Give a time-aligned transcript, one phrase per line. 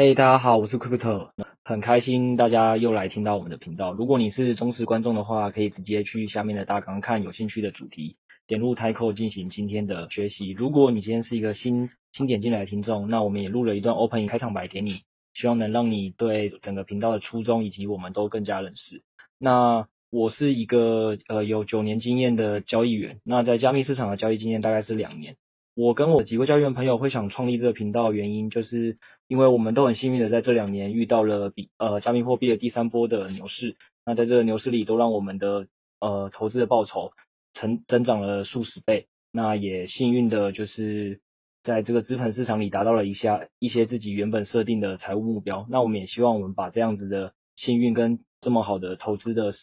[0.00, 1.30] 嘿大家好，我是 Crypto，
[1.64, 3.92] 很开心大家又来听到我们的频道。
[3.92, 8.14] 如果你是忠实观众的话，可以直接去下面的大纲看有兴趣的主题，
[8.46, 10.52] 点入 Title 进行今天的学习。
[10.52, 15.00] 如果你今天是一个新新点进来的听众，那我们也录了一段 Opening 开场白给你，
[15.34, 19.02] 希望能让你对整个频道的初衷以及我们都更加认识。
[19.36, 25.34] 那我是一个呃有九年经验的交易员，那在加密市场的交易经验大概是两年。
[25.80, 28.98] 我跟我几位交易员朋友会想创立这个频道原因，就是
[29.28, 35.68] 因为我们都很幸运的在这两年遇到了比呃加密货币的第三波的牛市，那在这个牛市里都让我们的
[36.00, 37.12] 呃投资的报酬
[37.54, 41.20] 成增长了数十倍，那也幸运的就是
[41.62, 49.54] 在这个资本市场里达到了一下一些自己原本设定的财务目标，那我们也希望我们把这样子的幸运跟这么好的投资的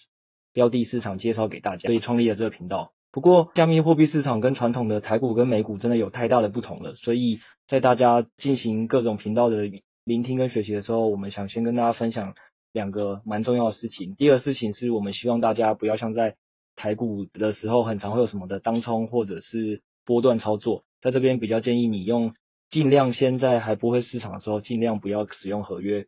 [0.54, 2.94] 标的市场介绍给大家，所以创立了这个频道。
[3.16, 9.72] 不过，加密货币市场跟传统的台股跟美股真的有太大的不同了，所以在大家进行各种频道的
[10.04, 12.36] 聆听跟学习的时候，我们想先跟大家分享
[12.74, 14.16] 两个蛮重要的事情。
[14.16, 16.36] 第一个事情是我们希望大家不要像在
[16.76, 22.34] 台股的时候，很常会有什么的当冲或者是波段操作，在这边比较建议你用
[22.70, 26.06] 尽量先在还不会市场的时候，尽量不要使用合约。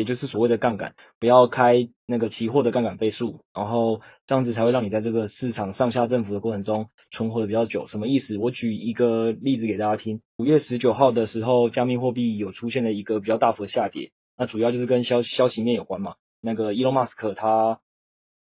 [0.00, 7.86] 也就是所谓的杠杆，不要开那个期货的杠杆倍数，然后这样子才会让你在这个市场上下振幅的过程中存活的比较久。
[7.86, 8.38] 什么意思？
[8.38, 10.22] 我举一个例子给大家听。
[10.38, 16.14] 五月十九号的时候，加密货币有出现了一个比较大幅的下跌，那主要就是跟消消息面有关嘛。
[16.40, 17.80] 那个伊隆马斯克他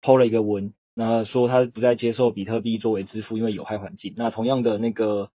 [0.01, 4.13] 抛了一个文，那说他不再接受比特币作为支付，因为有害环境。
[4.15, 5.29] 那同样的那个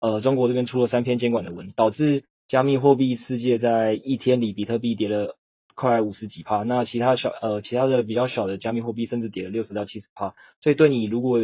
[0.00, 5.36] 呃，中国这边出了三篇监管的文，导致加密货币世界在一天里比特币跌了。
[5.74, 11.38] 快五十几趴，那其他小呃其他的比较小的加密货币甚至跌了六十到七十趴，所以对你如果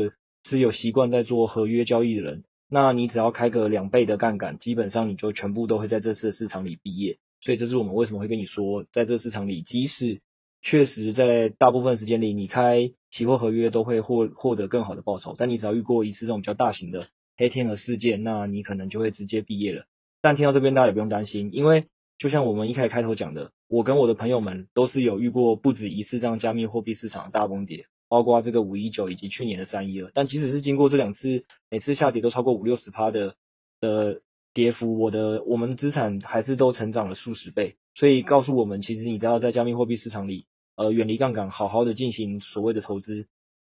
[0.44, 7.18] 是有习惯在做合约交易的人，那你只要开个两倍的杠杆，基本上你就全部都会在这次的市场里毕业。
[7.42, 10.20] 所以这是我们为什么会跟你说，在这市场里，即使
[10.62, 19.86] 确实在大部分时间里你开期货合约都会获获得更好的报酬，但你只要遇过一次这种比较大型的黑天鹅事件，那你可能就会直接毕业了。
[20.22, 21.86] 但听到这边大家也不用担心，因为
[22.20, 23.50] 就像我们一开始开头讲的。
[23.66, 30.10] 我跟我的朋友们都是有遇过不止一次这样加密货币市场的大崩跌，包括这个五一九以及去年的三一二。
[30.12, 33.36] 但即使是经过这两次，每次下跌都超过五六十趴的
[33.80, 34.20] 的
[34.52, 37.76] 跌幅，我的我们资产还是都成长了数十倍。
[37.94, 40.44] 所以告诉我们，其实你知道在加密货币市场里，
[40.76, 43.28] 呃，远离杠杆，好好的进行所谓的投资，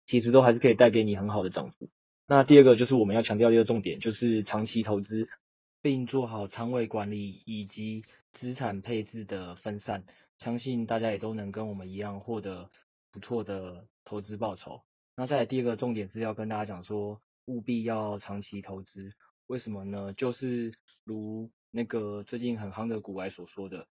[0.06, 1.88] 其实都还是可以带给你很好的涨幅。
[2.28, 5.26] 那第二个就是我们要强调的一个重点，就是长期投资，
[5.82, 8.04] 并做好仓位管理以及。
[8.40, 10.04] 资产配置的分散，
[10.38, 12.70] 相信大家也都能跟我们一样获得
[13.10, 14.82] 不错的投资报酬。
[15.16, 19.12] 那再来第二个重点是要跟大家讲说，务必要长期投资。
[19.46, 20.12] 为什么呢？
[20.12, 20.74] 就是
[21.04, 23.86] 如那个最近很夯的股外所说的，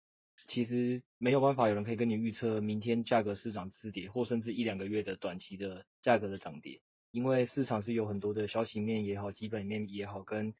[0.48, 6.80] 其实没有办法有人可以跟你预测明天价格是涨是跌，或甚至一两个月的短期的价格的涨跌，
[7.12, 10.54] 因为市场是有很多的消息面也好，基本面也好，跟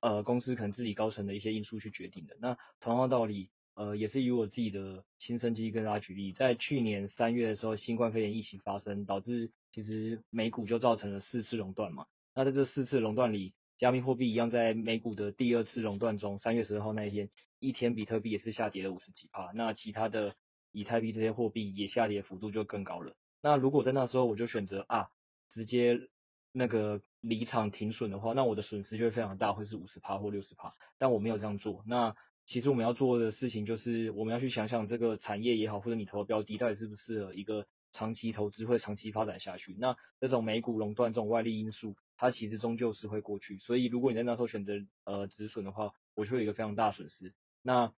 [0.00, 2.36] 呃，公司可能自己高层的一些因素去决定的。
[2.40, 12.06] 那同样道理，呃，也是以我自己的亲身经历跟大家举例，在去年三月的时候，新冠肺炎疫情发生，导致其实美股就造成了四次熔断嘛。
[12.34, 19.50] 那在这四次熔断里，加密货币一样在美股的第二次熔断中，三月十二号那一天，一天比特币也是下跌了五十几趴。
[19.54, 20.34] 那其他的
[20.72, 23.14] 以太币这些货币也下跌幅度就更高了。
[23.42, 25.08] 那如果在那时候我就选择啊，
[25.50, 25.98] 直接
[26.52, 27.00] 那个。
[27.20, 30.74] 离场停损的话，那我的损失就会非常大，会是五十趴或六十趴。
[30.98, 31.82] 但我没有这样做。
[31.86, 32.14] 那
[32.46, 39.76] 其实我们要做的事情就是，我们要去想想这个产业也好，或者你投的标的到底适不适合一个长期投资或长期发展下去。
[39.78, 43.58] 那这种美股垄断这种外力因素，它其实终究是会过去。
[43.58, 44.74] 所以如果你在那时候选择
[45.04, 47.34] 呃止损的话，我就会有一个非常大的损失。
[47.62, 47.92] 那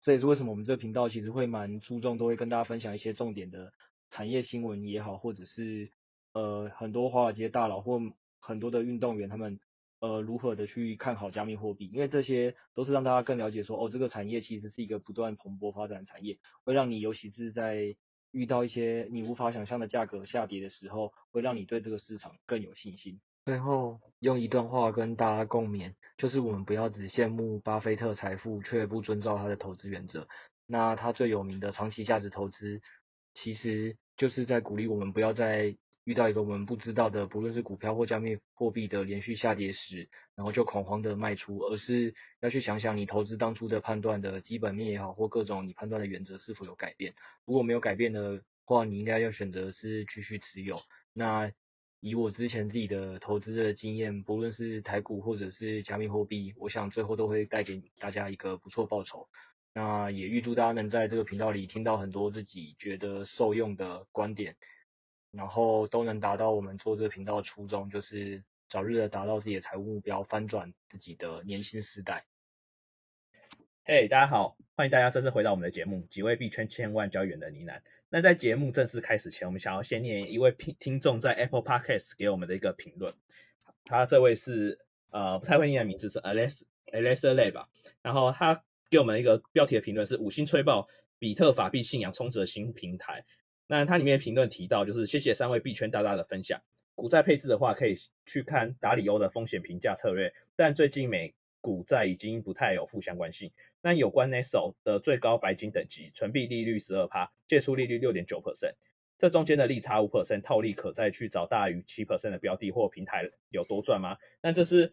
[0.00, 3.72] 这也是为什么我们这个频道其实会蛮注重，都会跟大家分享一些重点的
[4.10, 5.90] 产业新闻也好，或者是
[6.34, 8.00] 呃很多华尔街大佬或
[8.40, 9.58] 很多的运动员，他们
[10.00, 11.90] 呃如何的去看好加密货币？
[11.92, 17.96] 因为这些都是让大家更了解说，哦，这个产业其实是一个不断蓬勃发展的产业，会让你尤其是在
[18.30, 23.20] 遇到一些你无法想象的价格下跌的时候，会让你对这个市场更有信心。
[23.46, 30.28] 最后用一段话跟大家共勉，就是我们不要只羡慕巴菲特财富，却不遵照他的投资原则。
[30.66, 32.82] 那他最有名的长期价值投资，
[33.32, 35.74] 其实就是在鼓励我们不要再
[36.08, 47.12] 遇到一个我们不知道的，不论是股票或加密货币的连续下跌时，然后就恐慌的卖出，而是要去想想你投资当初的判断的基本面也好，或各种你判断的原则是否有改变。
[47.44, 50.80] 如果没有改变的话，你应该要选择是继续持有。
[51.12, 51.52] 那
[52.00, 59.28] 以我之前自己的投资的经验，不论是台股或者是加密货币，我想最后都会带给大家一个不错报酬。
[59.74, 64.56] 那也预祝大家能在这个频道里听到很多自己觉得受用的观点，
[65.30, 72.24] 然后都能达到我们做这个频道的初衷，就是早日的达到自己的财务目标，翻转自己的年轻时代。
[73.84, 77.78] 嘿大家好，欢迎大家这次回到我们的节目《几位币圈千万交易员的呢喃》。
[78.10, 83.12] 那在节目正式开始前，我们想要先念一位听听众在 Apple Podcast 给我们的一个评论。
[83.84, 84.78] 他这位是
[85.10, 87.68] 呃不太会念的名字是 Alex Alex Lay 吧。
[88.02, 90.86] 然后他给我们一个标题的评论是五星吹爆
[91.18, 93.24] 比特法币信仰充值的新平台。
[93.68, 96.60] 那它里面评论提到就是谢谢三位币圈大大的分享。
[96.96, 97.94] 股债配置的话可以
[98.26, 103.48] 去看达里欧的风险评价策略，但最近美股债已经不太有负相关性。
[103.80, 108.72] 那有关 Nexo 的最高白金等级，存币利率十二趴，借出利率六点九 percent，
[109.16, 114.16] 这中间的利差五 percent，套利可再去找大于七 percent 的标的或平台有多赚吗？
[114.40, 114.92] 那这是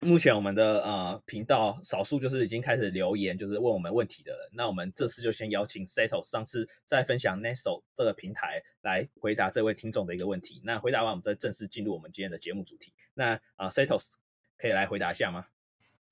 [0.00, 4.40] 目前我们的呃频道少数就是已经开始留言，就是问我们问题的人。
[4.52, 10.60] 那我们这次就先邀请 Setos 上次再分享 Nexo 这个平台来回答这位听众的一个问题。
[10.64, 12.92] 那回答完，我们再正式进入我们今天的节目主题。
[13.14, 14.14] 那啊 Setos
[14.58, 15.46] 可以来回答一下吗？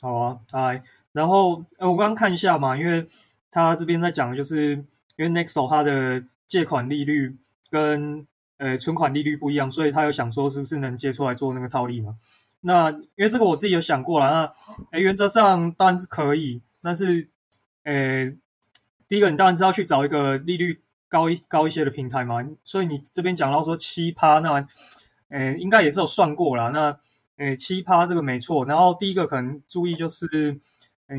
[0.00, 0.82] 好啊，嗨。
[1.12, 3.04] 然后，我刚刚看一下嘛，因为
[3.50, 4.76] 他这边在讲，就是
[5.16, 7.36] 因为 Nexo 它的借款利率
[7.68, 8.24] 跟
[8.58, 12.16] 呃存款利率不一样，所以他有想说是不是能借出来做那个套利嘛？
[12.60, 14.52] 那因为这个我自己有想过了，那
[14.92, 17.28] 呃原则上当然是可以，但是
[17.84, 18.32] 呃
[19.08, 24.66] 第一个你当然是要去找一个利率高一高一些的平台嘛，所以你这边讲到说七趴，那
[25.28, 26.98] 呃应该也是有算过了，那
[27.36, 30.60] 呃七趴这个没错，然后第一个可能注意就是。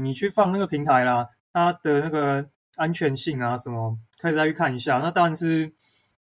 [0.01, 2.47] 你去放那个平台啦，它的那个
[2.77, 4.99] 安全性啊什么，可以再去看一下。
[4.99, 5.73] 那当然是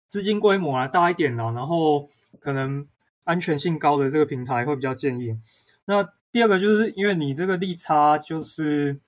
[0.07, 2.07] 资金规模啊大一点了，然后
[2.39, 2.87] 可能
[3.27, 5.37] 安全性高的这个平台会比较建议。
[5.85, 8.99] 那第二个就是因为你这个利差，就是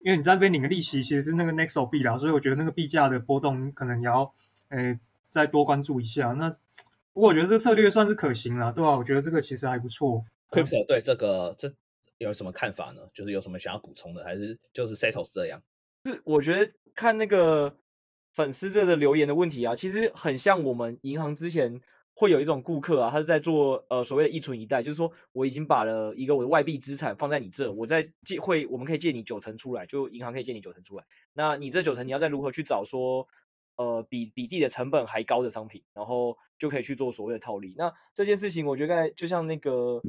[0.00, 4.32] 因为你在这边领的利息其实是那个 Nexo 币啦，所以我觉得那个币价的波动可能也要
[4.70, 4.98] 诶
[5.28, 6.32] 再多关注一下。
[6.32, 6.50] 那
[7.12, 8.96] 不过我觉得这个策略算是可行了，对吧？
[8.96, 10.24] 我觉得这个其实还不错。
[10.50, 11.72] Crypto 对这个这。
[12.18, 13.02] 有什么看法呢？
[13.14, 15.62] 就是有什么想要补充的，还是就是 Settle 这样？
[16.04, 17.76] 是我觉得看那个
[18.32, 21.80] 粉丝这个留言的问题啊，其实很像我们银行之前
[22.18, 33.28] 会有一种顾客啊，他是在做呃所谓的一存一贷，就是说我已经把了一个我的外币资产放在你这，我在借会我们可以借你九成出来，就银行可以借你九成出来，那你这九成你要再如何去找说
[33.76, 37.72] 呃比比自己的成本还高的商品，然后就可以去做所谓的套利。
[37.78, 40.02] 那这件事情我觉得就像那个。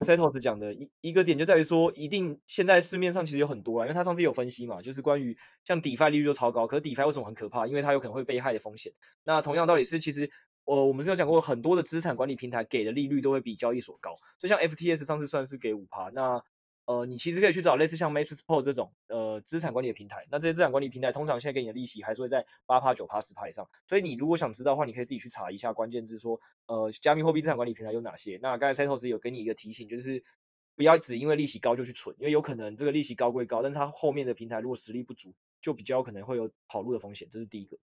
[0.00, 7.66] Setos 讲的一一个点就在于说，一定现在市面上其实有很多啊，因为他上次有分析嘛，就是关于像 DeFi 利率就超高，可是 DeFi 为什么很可怕？
[7.66, 8.92] 因为它有可能会被害的风险。
[9.24, 10.30] 那同样道理是，其实
[10.66, 16.44] 我我们是有讲过，很多的资产管理平台给的利率都会比交易所高，就像 FTS 上次算是给五趴，那。
[16.88, 28.38] 呃，你其实可以去找类似像 MatrixPort 这种呃资产管理的平台，那这些资产管理平台通常现在给你的利息还是会在八趴、九趴、十趴以上，所以你如果想知道的话，你可以自己去查一下关键字，说呃加密货币资产管理平台有哪些。
[28.40, 30.22] 那刚才 Setos 有给你一个提醒，就是
[30.76, 37.78] 不要只因为利息高就去存，因为有可能这个利息高归高，但它后面的平台如果实力不足，就比较可能会有跑路的风险，这是第一个。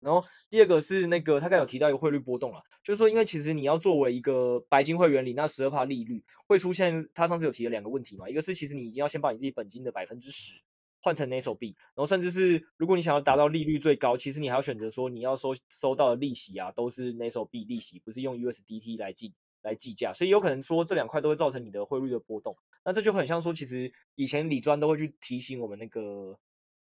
[0.00, 10.54] 然后第二个是那个他刚有提到一个汇率波动啊，就是说因为其实你要作为一个白金会员里，那十二趴利率会出现，他上次有提了两个问题嘛，一个是其实你已经要先把你自己本金的百分之十
[11.02, 26.38] 换成 Nexo 币，然后甚至是如果你想要达到利率最高，其实你还要选择说你要收收到的利息啊都是 Nexo 币利息，不是用 USDT 来计来计价，所以有可能说这两块都会造成你的汇率的波动，那这就很像说其实以前李专都会去提醒我们那个。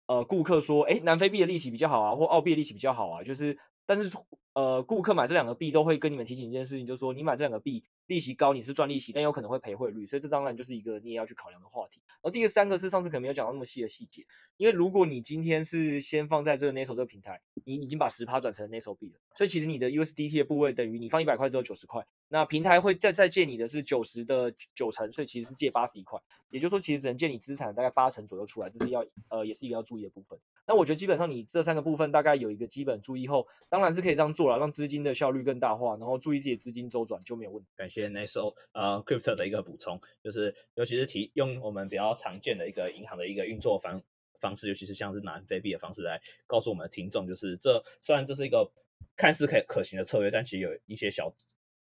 [0.09, 3.59] 呃，顾客说，哎，南非币的利息比较好啊，或澳币的利息比较好啊，就是，
[3.89, 4.15] 但是，
[4.53, 11.99] 呃，顾客买这两个币都会跟你们提醒一件事情，就是说，你买这两个币利息高，你是赚利息，但有可能会赔汇率，所以这当然就是一个你也要去考量的话题。
[12.07, 14.27] 然后第三个是上次可能没有讲到那么细的细节，
[14.57, 22.05] 因为如果你今天是先放在这个 Nexo 这个平台，你已经把十趴转成 Nexo 币了，所以其实你的 USDT 的部位等于你放一百块只有九十块。
[22.27, 26.19] 那平台会再再借你的是九十的九成，所以其实是借八十一块，
[26.51, 30.37] 也就是说其实只能借你资产大概八成左右出来，这是要呃也是一个要注意的部分。
[30.69, 37.69] 那我觉得基本上你这三个部分大概有一个基本注意后，当然是可以这样做了，让资金的效率更大化，然后注意自己的资金周转就没有问题。
[37.75, 43.99] 感谢 Nexo 呃 Crypto 的一个补充，就是尤其是提用我们比较常见的一个银行的一个运作方
[44.39, 48.71] 方式，尤其是像是拿非币的方式来告诉我们的听众，就是这虽然这是一个
[49.17, 51.33] 看似可可行的策略，但其实有一些小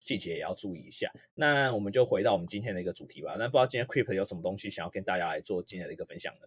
[0.00, 1.10] 细节也要注意一下。
[1.32, 3.34] 那我们就回到我们今天的一个主题吧。
[3.38, 6.46] 那不知道今天 Crypto 有什么东西想要跟大家来做今天的一个分享呢？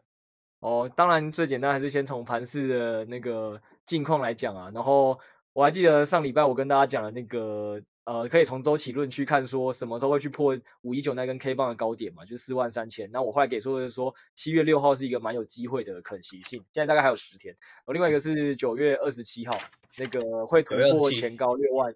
[0.60, 4.72] 哦，当然最简单还是先从盘势的那个近况来讲啊。
[4.74, 5.20] 然后
[5.54, 13.12] 我还记得上礼拜我跟大家讲的那个，呃，可以从周期论去看说什么时候会去破五一九那根 K 棒的高点嘛，就四万三千。
[13.12, 17.56] 那我后来给出的是说七月六号是一个蛮有机会的可行性，现在大概还有十天。
[17.62, 19.56] 然后另外一个是九月二十七号，
[20.00, 21.94] 那个会突破前高六万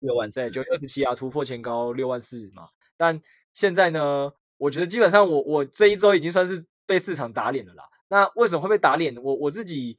[0.00, 2.68] 六万对，九月二十七啊突破前高六万四嘛。
[2.98, 3.22] 但
[3.54, 6.66] 现在呢，我觉得基本上我我这一周已经算是。
[6.86, 9.16] 被市场打脸了啦，那为什么会被打脸？
[9.22, 9.98] 我我自己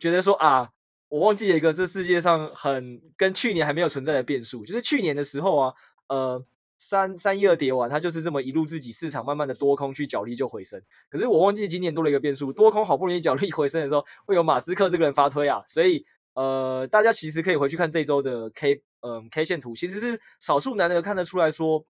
[0.00, 0.70] 觉得说啊，
[1.08, 5.74] 我忘记了一个这世界上很跟去年还没有存在的变数，就是去年的时候啊，
[6.08, 6.42] 呃，
[6.78, 10.82] 三三一二跌完，它就是这么一路自己市场慢慢的多空去角力就回升。
[11.10, 21.84] 可是我忘记今年多了一个变数，多空好不容易角力回升的时候，会有马斯克这个人发推啊，所以呃，大家其实可以回去看这周的 K 嗯、呃、K 线图，其实是少数难得看得出来说。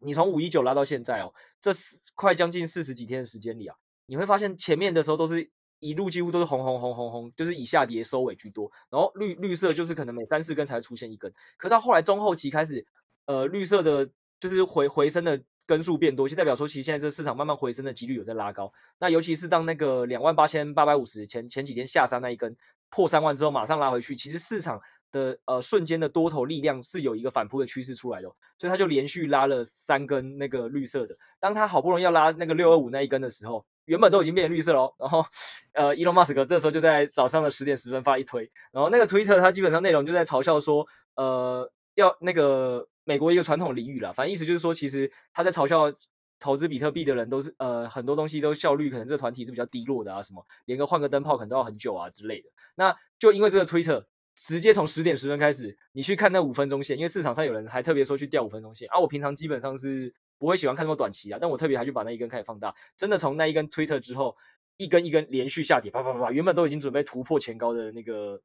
[0.00, 1.72] 你从五一九拉到现在哦，这
[2.14, 3.76] 快将近四十几天的时间里啊，
[4.06, 12.86] 你会发现前面的时候都是一路几乎都是红红红红红，就是以下跌收尾居多，然后绿绿色就是可能每三四根才会出现一根，可到后来中后期开始，
[13.26, 18.72] 呃，绿色的就是回回升的根数变多，就代表说其实现在这市场慢慢回升的几率有在拉高。
[18.98, 22.56] 那尤其是当那个两万八千八百五十前前几天下杀那一根
[22.88, 24.80] 破三万之后，马上拉回去，其实市场。
[25.12, 31.16] 的呃瞬间的多头力量是有一个反扑的趋势出来的，所以他就连续拉了三根那个绿色的。
[31.40, 34.94] 当他好不容易要拉那个六二五那一根的时候，原本都已经变成绿色了。
[34.98, 35.24] 然后
[35.72, 45.92] 呃，伊隆马斯克这时候就在早上的十点十分发一推，然后那个推特他基本上内容就在嘲笑说，呃，要那个美国一个传统俚语啦，反正意思就是说，其实他在嘲笑
[46.38, 52.50] 投资比特币的人都是呃很多东西都效率可能这个团体是比较低落的啊，什么连个换个灯泡可能都要很久啊之类的。
[52.74, 54.06] 那就因为这个推特。
[54.40, 58.98] 直接从十点十分开始，你去看那五分钟线，因为市场上有人还特别说去调五分钟线啊。
[58.98, 64.36] 我平常基本上是不会喜欢看那么短期啊，但我特别还去把那一根开始放大，真的从那一根推特之后，
[64.78, 68.40] 一根一根连续下跌，啪啪啪啪，原本都已经准备突破前高的那个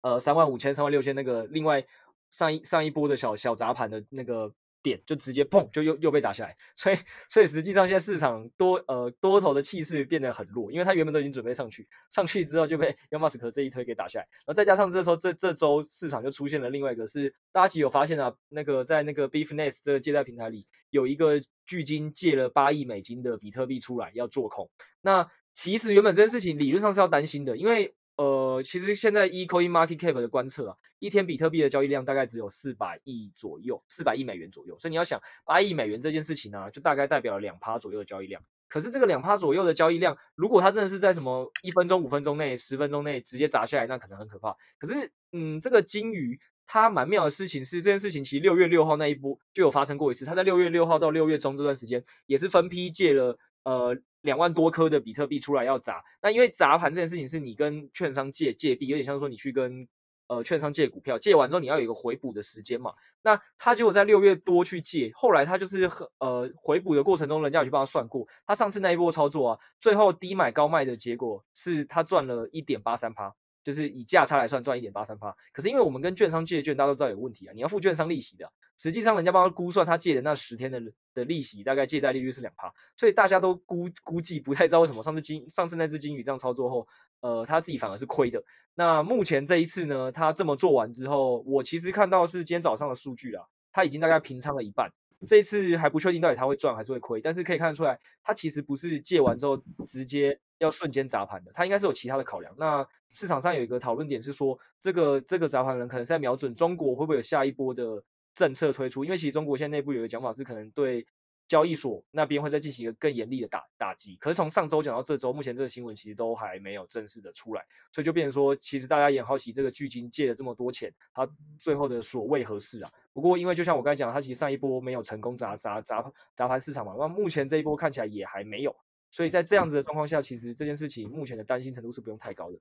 [0.00, 1.86] 呃三万五千、三万六千那个另外
[2.30, 4.52] 上一上一波的小小砸盘的那个。
[4.82, 6.96] 点就直接砰，就又又被打下来，所以
[7.28, 24.70] 所以实际上现在市场多呃多头的气势变得很弱，因为它原本都已经准备上去，上去之后就被 Elon Musk 这一推给打下来，然后再加上这时候这这周市场就出现了另外一个是大家其实有发现啊，那个在那个 Beefness 这个借贷平台里有一个巨鲸借了八亿美金的比特币出来要做空，
[25.02, 27.94] 那其实原本这件事情理论上是要担心的，因为。
[28.18, 34.76] 呃，其实现在依 Coin Market Cap 的观测啊，一天比特币的交易量大概只有四百亿左右，四百亿美元左右。
[34.76, 38.42] 所以你要想，八亿美元这件事情呢、就大概代表了两趴左右的交易量。
[38.66, 44.56] 可是这个两趴左右的交易量，如果它真的是在什么一分钟、五分钟内、十分钟内直接砸下来，那可能很可怕。
[44.80, 50.24] 可是，嗯，这个鲸鱼它蛮妙的事情是，这件事情其实六月六号那一波就有发生过一次。
[50.24, 53.96] 它在六月六号到六月中这段时间，也是分批借了呃。
[54.20, 59.88] 两万多颗的比特币出来要砸，那因为砸盘这件事情是你跟券商借借币，有点像说你去跟
[60.26, 62.94] 呃券商借股票，借完之后你要有一个回补的时间嘛。
[63.22, 73.34] 那他结果在六月多去借，后来他就是呃回补的过程中，人家有去帮他算过，他上次那一波操作啊，最后低买高卖的结果是他赚了一点八三趴。
[73.68, 80.80] 就是以价差来算赚一点八三趴，可是因为我们跟券商借券，大家都知道有问题啊，你要付券商利息的，实际上人家帮他估算他借的那十天的
[81.12, 86.88] 的利息，大概借贷利率是两趴，所以大家都估估计不太知道为什么上次金上次那只金鱼这样操作后，
[87.20, 88.42] 呃，他自己反而是亏的。
[88.74, 94.92] 那目前这一次呢，他这么做完之后，我其实看到是今天早上的数据啊，他已经大概平仓了一半。
[95.26, 102.54] 这一次还不确定到底他会赚还是会亏，但是可以看得出来，他其实不是借完之后直接要瞬间砸盘的，他应该是有其他的考量。
[102.58, 111.06] 那市场上有一个讨论点是说，这个这个砸盘人可能在瞄准中国会不会有下一波的政策推出，因为其实中国现在内部有一个讲法是可能对。
[111.48, 121.28] 交易所那边会再进行一个更严厉的打打击，可是从上周讲到这周，目前这个新闻其实都还没有正式的出来，所以就变成说，其实大家也很好奇这个巨鲸借了这么多钱，他
[121.58, 122.92] 最后的所为何事啊？
[123.12, 128.76] 不过因为就像我刚才讲，他其实上一波没有成功砸砸砸砸盘市场嘛，那目前这一波看起来也还没有，
[129.10, 132.58] 所以在这样子的状况下，其实这件事情目前的担心程度是不用太高的。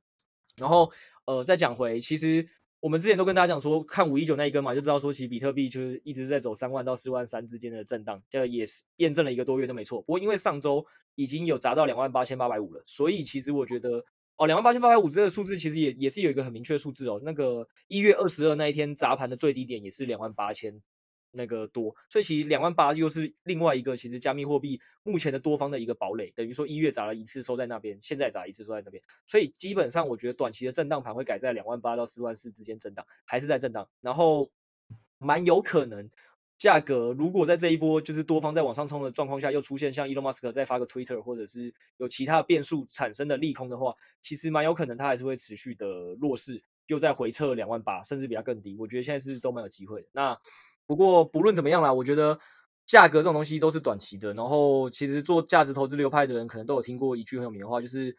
[0.56, 0.92] 然后
[1.26, 2.48] 呃，再讲回其实。
[2.80, 10.02] 我们之前都跟大家讲说，看五一九那一根嘛，就知道说其实比特币就是一直在走三万到四万三之间的震荡，这也是验证了一个多月都没错。
[10.02, 14.06] 不过因为上周已经有砸到两万八千八百五了，所以其实我觉得
[14.36, 17.20] 哦，两万八千八百五这个数字其实也也是有一个很明确的数字哦。
[17.24, 20.82] 那个一月二十二那一天砸盘的最低点也是两万八千
[21.38, 34.52] 那个多，所以其实两万八又是另外一个其实加密货币目前的多方的一个堡垒，等于说一月砸了一次收在那边，现在砸一次收在那边，所以基本上我觉得短期的震荡盘会改在两万八到四万四之间震荡，还是在震荡，然后
[35.18, 36.10] 蛮有可能。
[36.58, 45.86] 价格如果在这一波就是多方在往上冲的状况下，又出现像 Elon Musk 再发个 Twitter，或者是有其他变数产生的利空的话，其实蛮有可能它还是会持续的
[46.20, 48.76] 弱势，又在回撤两万八，甚至比它更低。
[48.80, 50.08] 我觉得现在是都蛮有机会的。
[50.14, 50.40] 那
[50.88, 52.40] 不过不论怎么样啦，我觉得
[52.88, 54.34] 价格这种东西都是短期的。
[54.34, 58.18] 然后其实做价值投资流派的人可能都有听过一句很有名的话，就是。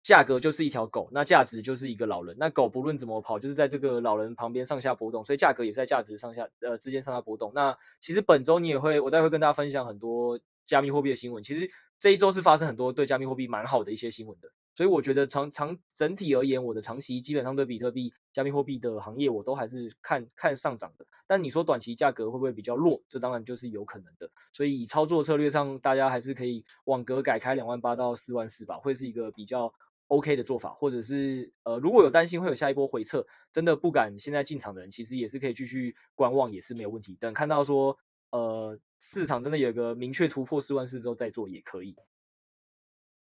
[0.00, 2.36] 价格就是一条狗，那价值就是一个老人。
[2.38, 7.50] 那狗不论怎么跑，就是在这个老人旁边上下波动，所以价格也是在价值上下呃之间上下波动。
[7.52, 11.42] 那其实本周你也会，我待会跟大家分享很多加密货币的新闻。
[11.42, 14.48] 其实这一周是发生很多对加密货币蛮好的一些新闻的，
[14.78, 21.04] 所以我觉得长长整体而言，我的长期基本上对比特币、加密货币的行业我都还是看看上涨的。
[21.26, 23.02] 但你说短期价格会不会比较弱？
[23.08, 24.30] 这当然就是有可能的。
[24.52, 29.74] 所以以操作策略上，大家还是可以网格改开两万八到四万四吧，会是一个比较。
[30.06, 37.14] OK 的做法，或者是呃，如果有担心会有下一波回撤，真的不敢现在进场的人，其实也是可以继续观望，也是没有问题。
[37.20, 37.98] 等看到说
[38.30, 41.94] 呃市场真的有个明确突破四万四之后再做也可以。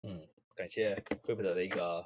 [0.05, 0.29] 嗯，
[0.61, 2.05] 感谢 Crypto 的一个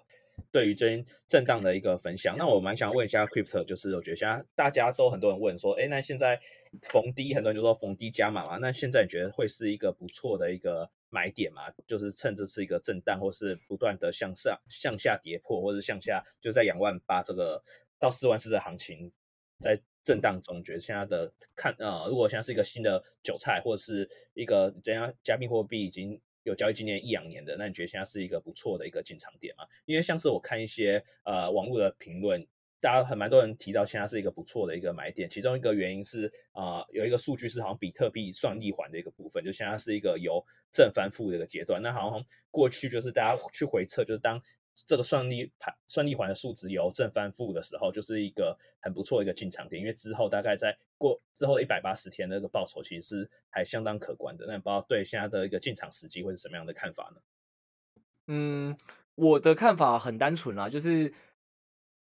[0.53, 2.37] 对于最近震荡的一个分享。
[2.39, 6.41] 那我蛮想问一下 Crypto，就是我觉得现在大家都很多人问说，哎，那现在
[6.83, 10.89] 逢低，很多人就说逢低加码嘛，那现在你觉得会是一个不错的一个？
[11.11, 17.63] 买点嘛，就是趁这次一个震荡，或是不断的向上、向下跌破，或者向下，就在两万八这个
[18.01, 19.13] 到四万四的行情，
[19.61, 29.65] 在震荡中，觉得现在的看，呃，如果现在是一个新的韭菜，或者是一个怎样加密货币已经有交易经验一两年的，那你觉得现在是一个不错的一个进场点嘛？
[29.85, 32.47] 因为像是我看一些呃网络的评论。
[32.81, 41.81] 大家很蛮多人提到现在是一个不错的一个买点，其中一个原因是啊、有一个数据是好像比特币算逆环的一个部分，就现在是一个由正翻负的一个阶段。
[41.81, 44.39] 那好像过去就是大家去回测，就是当
[44.87, 54.47] 这个算力盘算力环的数值由正翻负的时候，就是一个很不错的一个进场点，因为之后大概在过之后一百八十天的那个报酬其实是还相当可观的。
[54.47, 57.21] 那不知道对现在的一个进场时机会是什么样的看法呢？
[58.27, 58.77] 嗯，
[59.15, 61.13] 我的看法很单纯啦，就是。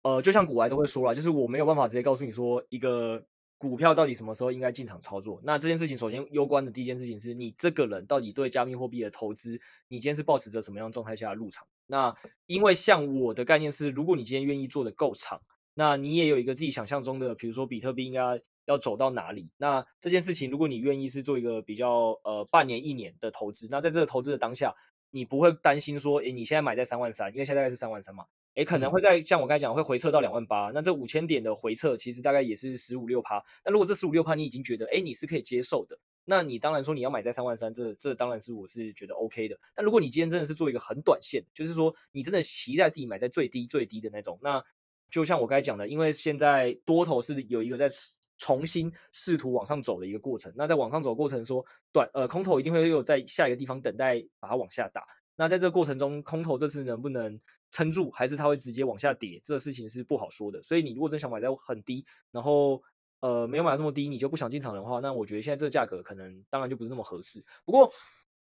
[0.06, 3.24] 呃，就像股癌都会说啦，就是我没有办法直接告诉你说一个
[3.56, 5.40] 股票到底什么时候应该进场操作。
[5.44, 11.66] 那这件事情首先攸关的第一件事情是你这个人到底对加密货币的投资，你今天是保持着什么样状态下的入场？
[11.86, 15.42] 那因为像我的概念是，如果你今天愿意做的够长，
[15.74, 19.50] 那你也有一个自己想象中的，比如说比特币应该要走到哪里。
[19.56, 24.74] 那这件事情，如果你愿意是做一个比较呃半年一年的投资，那在这个投资的当下，
[25.10, 28.26] 你不会担心说，诶，你现在买在三万三，因为现在大概是三万三嘛。
[28.54, 30.70] 诶，可能会在像我刚才讲，会回撤到两万八。
[30.72, 33.42] 那这五千点的回撤，其实大概也是十五六趴。
[33.64, 39.58] 那如果这十五六趴你已经觉得，诶，你是可以接受的，那你当然说你要买在三万三，这这当然是我是觉得 OK 的。
[39.74, 44.62] 但如果你今天真的是做一个很短线，就是说你真的期待自己买在最低最低的那种，那
[45.10, 47.90] 就像我刚才讲的，因为现在多头是有一个在
[48.38, 50.52] 重新试图往上走的一个过程。
[50.56, 55.02] 那在往上走的过程说短呃空头一定会有在下一个地方等待把它往下打。
[55.36, 57.40] 那在这个过程中，空头这次能不能
[57.74, 59.40] 撑住，还是它会直接往下跌？
[59.42, 60.62] 这个事情是不好说的。
[60.62, 62.84] 所以你如果真想买在很低，然后
[63.18, 67.42] 呃没有买到这么低，你就不想进场的话，那我觉得现在这个价格可能当然就不是那么合适。
[67.64, 67.92] 不过，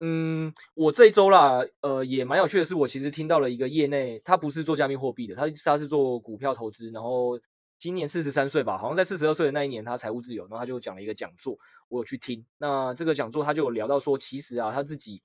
[0.01, 7.39] 嗯，我这一周啦，呃也蛮有趣的是，我其实听到了一个业内，他不是做加密货币的，他他是做股票投资，然后
[7.79, 11.57] 今年四十三岁吧，好像在四十二岁的那一年他财务自由，然后他就讲了一个讲座，
[11.89, 12.47] 我有去听。
[12.59, 15.23] 那这个讲座他就有聊到说，其实啊他自己。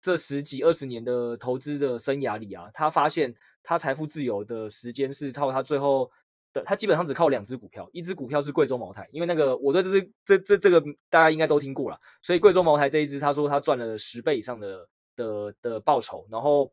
[0.00, 6.10] 这十几二十年的投资的生涯里啊，他发现他财富自由的时间是靠他最后
[6.52, 16.72] 的，他基本上只靠两只股票，一只股票是贵州茅台，因为那个我对这只这这这个大家应该都听过了，所以贵州茅台这一只他说他赚了十倍以上的的的报酬，然后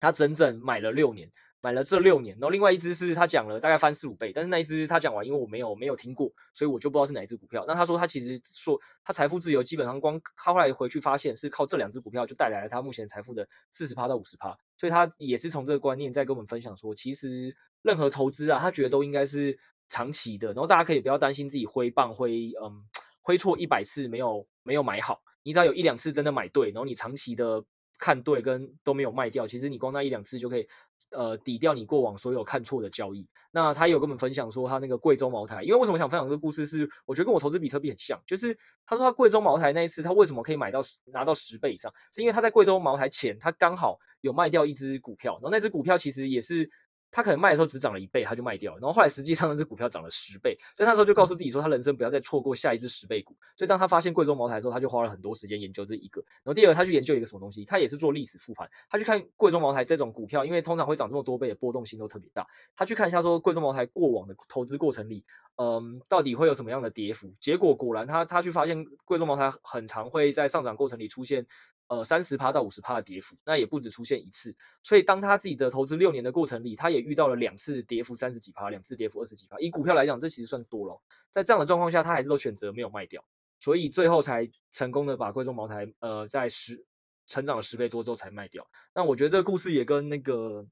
[0.00, 1.30] 他整整买了六年。
[1.64, 7.64] 买了这六年，然后另外一只是他讲了大概翻四五倍，但是那一只他讲完，因为我没有没有听过，所以我就不知道是哪一只股票。
[7.66, 22.84] 那他说他其实说他财富自由基本上光他后来回去发现是靠这两只股票就带来了他目前财富的四十趴到五十趴，所以他也是从这个观念在跟我们分享说，其实任何投资啊，他觉得都应该是长期的，然后大家可以不要担心自己挥棒挥嗯
[23.22, 27.64] 挥错一百次没有没有买好，你只要有一两次真的买对，然后你长期的
[27.98, 30.68] 看对跟都没有卖掉，其实你光那一两次就可以
[31.10, 33.28] 呃抵掉你过往所有看错的交易。
[33.50, 40.80] 那他有跟我们分享说他那个贵州茅台，因为为什么想分享这个故事是，我觉得跟我投资比特币很像，就是他说他贵州茅台那一次他为什么可以买到
[41.12, 46.70] 拿到十倍以上，是因为他在贵州茅台前他刚好有卖掉一只股票，然后那只股票其实也是。
[47.14, 48.80] 他可能卖的时候只涨了一倍，他就卖掉了。
[48.80, 53.36] 然后后来实际上那只股票涨了十倍，所以那时候就告诉自己说，他人生不要再错过下一只十倍股。
[53.56, 56.22] 所以当他发现贵州茅台的时候，他就花了很多时间研究这一个。
[56.42, 58.68] 然后第二，他去研究一个什么东西，他也是做历史复盘。
[58.90, 62.48] 他去看贵州茅台这种股票，因为通常会涨这么多倍的波动性都特别大。
[62.74, 65.24] 他去看一下说，贵州茅台过往的投资过程里，
[65.56, 67.32] 嗯，到底会有什么样的跌幅？
[67.38, 71.46] 结果果然他，他他去发现贵州茅台很常会在上涨过程里出现。
[71.86, 74.56] 呃，三十趴到五十趴的跌幅，那也不止出现一次。
[74.82, 79.58] 所以当他自己的投资六年的过程里，他也遇到了两次跌幅三十几趴，两次跌幅二十几趴。
[79.58, 81.02] 以股票来讲，这其实算多了。
[81.30, 83.24] 在这样的状况下，他还是都选择没有卖掉，
[83.60, 86.86] 所以最后才成功的把贵州茅台呃在十
[87.26, 88.66] 成长了十倍多之后才卖掉。
[88.94, 90.66] 那我觉得这个故事也跟那个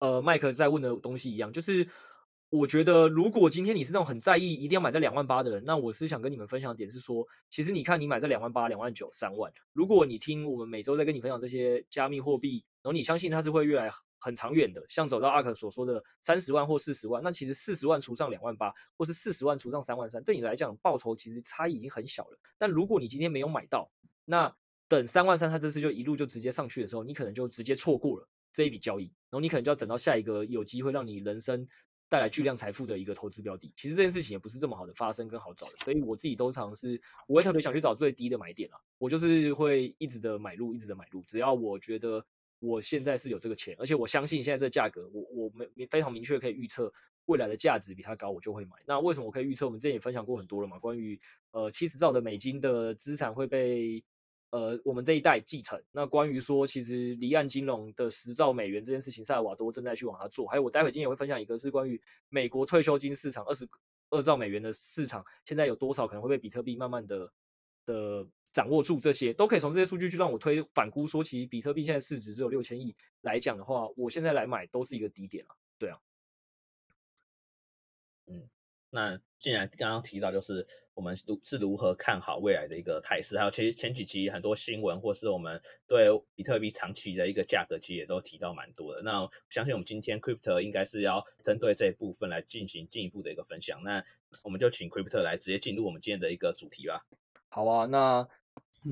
[0.00, 1.88] 呃麦克在问的东西一样，就是。
[2.50, 22.38] 我觉得，如果今天你是那种很在意一定要买在两万八的人，那我是想跟你们分享点是说，其实你看你买在两万八、两万九、三万，如果你听我们每周在跟你分享这些加密货币，然后你相信它是会越来很长远的，像走到阿克所说的三十万或四十万，那其实四十万除上两万八，或是四十万除上三万三，对你来讲报酬其实差异已经很小了。
[22.56, 23.90] 但如果你今天没有买到，
[24.24, 24.56] 那
[24.88, 31.68] 等三万三它这次就一路就直接上去的时候，你可能就直接错过了这一笔交易，然后你可能就要等到下一个有机会让你人生。
[32.08, 42.24] 带来巨量财富的一个投资标的，其实这件事情也不是这么好的发生跟好找的，所以我自己通常是不会特别想去找最低的买点啦，我就是会一直的买入，一直的买入，只要我觉得
[42.60, 46.92] 我现在是有这个钱，而且我相信现在这个价格，我我没非常明确可以预测
[47.26, 48.76] 未来的价值比它高，我就会买。
[48.86, 49.66] 那为什么我可以预测？
[49.66, 54.04] 我们之前也分享过很多了嘛，关于呃七十兆的美金的资产会被。
[54.50, 55.82] 呃，我们这一代继承。
[55.92, 60.46] 那关于说，其实离岸金融的十兆美元这件事情，萨尔瓦多正在去往它做。
[60.46, 63.68] 还有，我待会今天也会分享一个，是关于美国退休金市场二十
[64.08, 67.32] 二兆美元的市场，现在有多少可能会被比特币慢慢的
[67.84, 68.98] 的掌握住？
[69.00, 75.54] 这些都可以从这些数据去让我推反估说，其实比特币现在市值只有六千亿来讲的话，我现在来买都是一个低点啊。
[75.78, 75.98] 对啊，
[78.26, 78.48] 嗯。
[78.90, 89.02] 那既然刚刚提到，就是我们如是如何看好未来的一个态势，还有其实前几期很多新闻，或是我们对比特币长期的一个价格，其实也都提到蛮多的。
[89.02, 93.82] 那相信我们今天 Crypto 应该是要针对这一部分来进行进一步的一个分享。
[93.84, 94.02] 那
[94.42, 97.04] 我们就请 Crypto 来直接进入我们今天的一个主题吧。
[97.50, 98.26] 好啊，那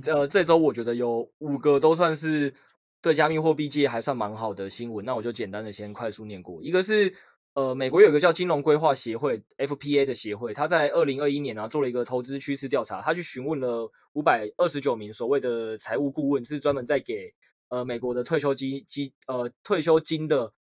[0.06, 2.54] 呃这周我觉得有五个都算是
[3.00, 6.62] 对加密货币界还算蛮好的新闻，那我就简单的先快速念过。
[6.62, 7.14] 一个是。
[7.56, 17.32] 呃，美国有个叫金融规划协会 （FPA） 的协会，他在二零二一年呢做了一个投资趋势调查，他去询问了五百二十九名所谓的财务顾问，是专门在给
[17.70, 20.52] 呃美国的退休金基呃退休金的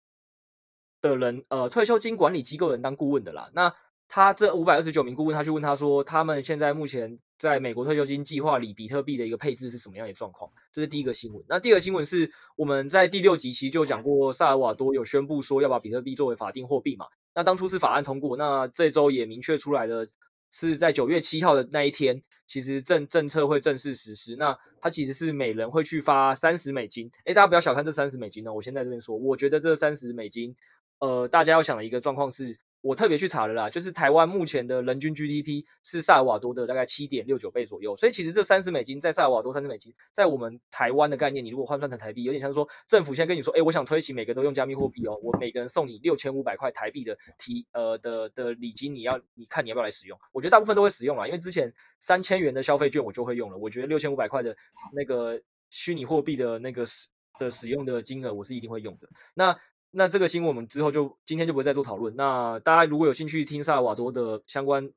[1.02, 3.52] 的人呃退休金管理机构人当顾问的啦。
[3.54, 3.76] 那
[4.08, 10.52] 他这五百二十九名顾问，他去问他说，他们现在目前在美国退休金计划里，比特币的一个配置是什么样的状况？
[10.72, 11.44] 这是第一个新闻。
[11.50, 17.08] 那第二个新闻是我们在第六集其实就讲过，萨尔瓦多有宣布说要把比特币作为法定货币嘛。
[17.34, 20.08] 那当初是法案通过，那这周也明确出来了，
[20.50, 24.36] 是在九月七号的那一天，其实政政策会正式实施。
[24.38, 27.12] 那它其实是每人会去发三十美金。
[27.26, 30.56] 诶，大家不要小看这三十美金呢，我先在这边说，我觉得这三十美金，
[31.00, 32.60] 呃，大家要想的一个状况是。
[32.86, 50.20] 我特别去查了啦，就是台湾目前的人均 GDP 是萨尔瓦多的大概七点六九倍左右，所以其实这三十美金在萨尔瓦多三十美金，在我们台湾的概念，你如果换算成台币，有点像说政府现在跟你说，哎，我想推行每个都用加密货币哦，我每个人送你六千五百块台币的提呃的的礼金，你要你看你要不要来使用？
[50.32, 54.56] 我觉得大部分都会使用啦，因为之前三千元的消费券我就会用了，我觉得六千五百块的
[54.94, 57.08] 那个虚拟货币的那个使
[57.40, 59.10] 的使用的金额我是一定会用的。
[59.34, 59.60] 那
[59.98, 62.18] 那这个新闻我们之后就今天就不会再做讨论。
[62.18, 64.92] 那大家如果有兴趣听萨尔瓦多的相关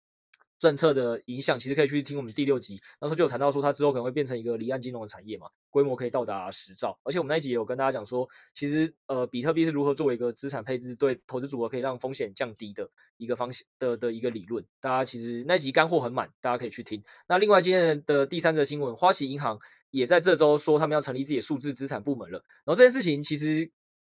[0.59, 6.99] 政策的影响，其实可以去听我们第六集，那时候就有谈到说它之后可能会变成一个离岸金融的产业嘛，规模可以到达十兆。
[7.05, 14.67] 而且我们那一集也有跟大家讲说，其实呃比特币是如何作为一个资产配置，对投资组合可以让风险降低的一个方向的的一个理论。
[14.81, 17.05] 大家其实那集干货很满，大家可以去听。
[17.29, 19.61] 那另外今天的第三则新闻，花旗银行
[19.93, 22.43] 也在这周说他们要成立自己的数字资产部门了。
[22.65, 23.71] 然后这件事情其实。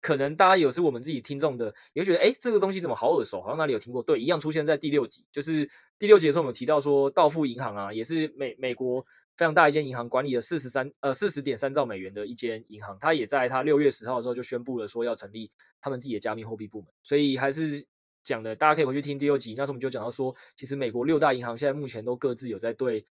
[0.01, 4.01] 可能大家有时我们自己听众的，也会觉得，哎，这个东西怎么好耳熟，好像哪里有听过？
[4.01, 17.85] 对，一样出现在第六集，就是第六集的时候，我们提到说，道富银行啊，也是美美国非常大一间银行，管理了四十三呃四十点三兆美元的一间银行，它也在它六月十号的时候就宣布了说要成立他们自己的加密货币部门，所以还是
[18.23, 23.05] 讲的，大家可以回去听第六集，那时候我们就讲到说，其实美国六大银行现在目前都各自有在对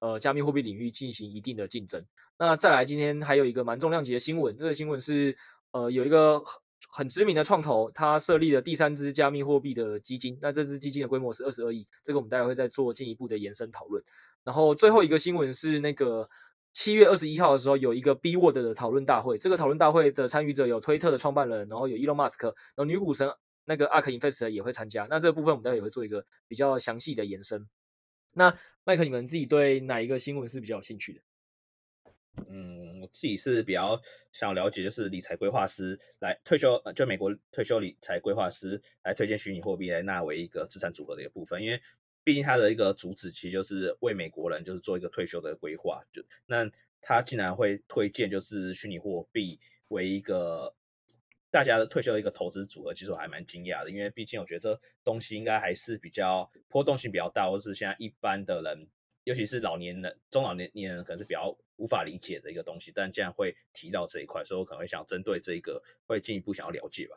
[0.00, 2.06] 呃加密货币领域进行一定的竞争。
[2.38, 5.36] 那再来，今天还有一个蛮重量级的新闻，这个新闻是
[5.72, 14.04] 呃有一个很很知名的创投，他设立了第三支加密货币的基金，那这支基金的规模是二十二亿，这个我们待会会再做进一步的延伸讨论。
[14.44, 16.28] 然后最后一个新闻是那个。
[16.72, 19.38] 七月二十一号的时候，有一个 B Word 的讨论大会。
[19.38, 25.08] 这个讨论大会的参与者有推特的创办人，然后有 Elon Musk，然后女股神那个 ARK Invest 也会参加。
[25.10, 27.68] 那这个部分我们待会也会做一个比较详细的延伸。
[28.32, 31.22] 那麦克，你们自己对哪一个新闻是比较有兴趣的？
[32.48, 34.00] 嗯，我自己是比较
[34.32, 41.80] 想了解，就是理财规划师来退休，就美国退休理财规划师来推荐虚拟货币来纳为一个资产组合的一个部分，因为。
[42.22, 49.58] 毕竟他的一个主旨其实就是为美国人就是做一个退休的规划，就那他竟然会推荐就是虚拟货币
[49.88, 50.72] 为一个
[51.50, 58.86] 大家的退休的一个投资组合，其实我还蛮惊讶的，因为毕竟我觉得这东西应该还是比较波动性比较大，或是现在一般的人，
[59.24, 67.16] 尤其是老年人、中老年年人可能是比较无法理解的一个东西，但竟然会提到这一块，所以我可能会想针对这一个会进一步想要了解吧，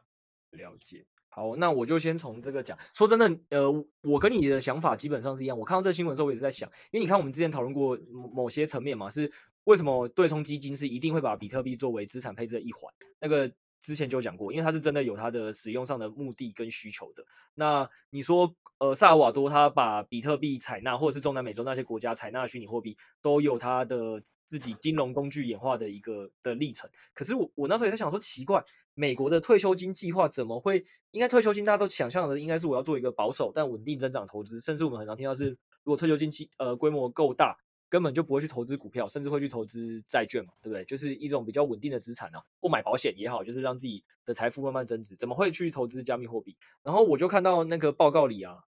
[0.52, 1.06] 了解。
[1.30, 2.78] 好，那我就先从这个讲。
[2.94, 5.58] 说真的，呃，我跟你的想法基本上是一样。
[5.58, 9.32] 我看到这个新闻的时候，我也是在想，因为你看我们之前讨论过某些层面嘛，是
[9.64, 12.94] 为什么对冲基金是一定会把比特币作为资产配置的一环？
[13.20, 13.52] 那个。
[13.84, 17.26] 之前就讲过，因为它是真的有它的使用上的目的跟需求的。
[17.54, 26.90] 那你说，呃，萨尔瓦多他把比特币采纳，或者是中南美洲那些国家采纳虚拟货币，都有它的自己金融工具演化的一个的历程。
[27.14, 30.86] 可是我我那时候也在想说，奇怪，美国的退休金计划怎么会？
[31.12, 37.58] 应该退休金大家都想象的应该是我要做一个保守但稳定增长投资，甚至我们很常听到是，如果退休金计呃规模够大。
[37.94, 40.84] 根本就不会去投资股票，甚至会去投资债券嘛，对不对？
[40.84, 45.16] 就是一种比较稳定的资产啊，不买保险也好，就是让自己的财富慢慢增值。
[45.16, 46.58] 怎么会去投资加密货币？
[46.82, 48.64] 然后我就看到那个报告里啊，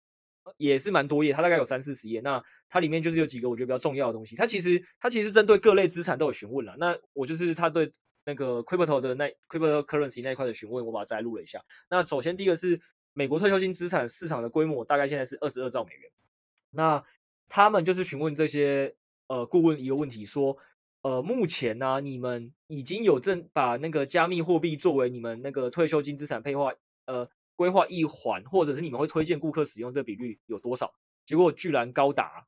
[0.58, 2.20] 也是蛮多页，它大概有三四十页。
[2.20, 4.36] 那它里面就是有几个我觉得比较重要的东西。
[4.36, 6.76] 它其实它其实针对各类资产都有询问了。
[6.78, 7.92] 那我就是它对
[8.26, 11.64] 那个 crypto 的那 cryptocurrency 那一块的询问，我把它摘录了一下。
[11.90, 12.82] 那首先第一个是
[13.14, 16.12] 美国退休金资产市场的规模大概现在是二十二兆美元。
[16.72, 17.06] 那
[17.48, 18.98] 他们就是询问这些。
[19.28, 20.58] 呃，顾问一个问题说，
[21.02, 26.74] 呃，目前呢、啊，你们已经有正把那个加密货币作为你们那个退休金资产配划
[27.06, 30.94] 呃规划一环，或者是你们会推荐顾客使用这个比率有多少？
[31.26, 32.46] 结果居然高达，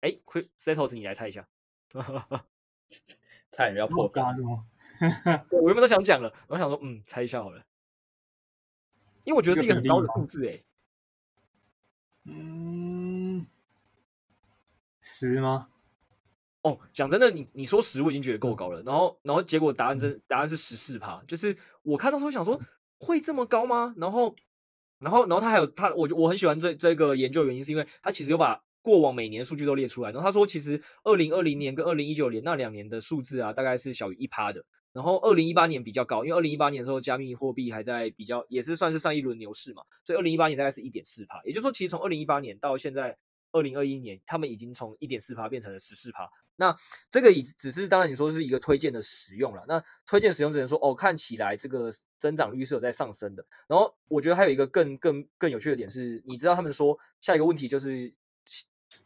[0.00, 0.16] 哎
[0.58, 1.46] ，Setos 你来猜一下，
[3.52, 4.64] 猜你要破干的吗？
[5.50, 7.64] 我原本都想讲了，我想说，嗯，猜一下好了，
[9.24, 10.60] 因为我觉得是一个很高的数字，哎，
[12.24, 13.46] 嗯。
[15.02, 15.66] 十吗？
[16.62, 18.84] 哦，讲真的，你你说十，我已经觉得够高了。
[18.84, 22.60] 然后，然后结果答案真答案是十四趴，就是我看到时候想说
[23.00, 23.94] 会这么高吗？
[23.96, 24.36] 然后，
[25.00, 30.12] 然后，然后他还有他，我我很喜欢这这个研究原因是因为他其实有把过往每年数据都列出来。
[30.12, 34.64] 然后他说，其实二零二零年跟二零一九年那两年的数字啊，大概是小于一趴的。
[34.92, 41.42] 然后二零一八年比较高，因为二零一八年的时候加密货币还在比较也是算是上一轮牛市嘛，所以二零一八年大概是一点四趴。
[41.42, 43.18] 也就是说，其实从二零一八年到现在。
[43.52, 46.30] 二零二一年，他们已经从一点四趴变成了十四趴。
[46.56, 46.76] 那
[47.10, 49.64] 这个已只是当然你说是一个推荐的使用了。
[49.66, 53.46] 那推荐使用只能说哦，看起来这个增长率是有在上升的。
[53.68, 58.14] 然后我觉得还有一个更更更有趣的点是，你知道他们说下一个问题就是，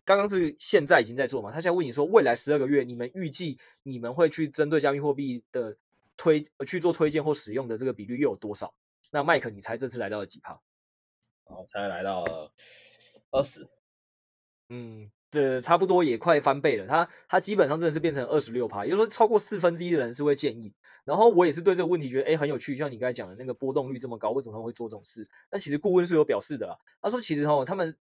[0.04, 1.50] 刚刚是现在已经在做嘛？
[1.50, 5.76] 他现在问你说，未来十二个月你们预计你们会去针对加密货币的
[6.16, 8.74] 推去做推荐或使用的这个比率又有多少？
[9.12, 10.60] 那麦克，你猜这次来到了几趴？
[11.44, 12.52] 哦，才来到了
[13.30, 13.68] 二十。
[14.68, 16.86] 嗯，这差不多也快翻倍了。
[16.86, 20.74] 它它基本上真的是变成二十六趴，也就是说超过四分之一的人是会建议。
[21.04, 22.74] 然后我也是对这个问题觉得，哎，很有趣。
[22.74, 25.28] 像你刚才讲的那个波动率这么高，为什么他们会做这种事？
[25.52, 26.78] 那其实顾问是有表示的啦。
[27.00, 27.96] 他说，其实哈，他们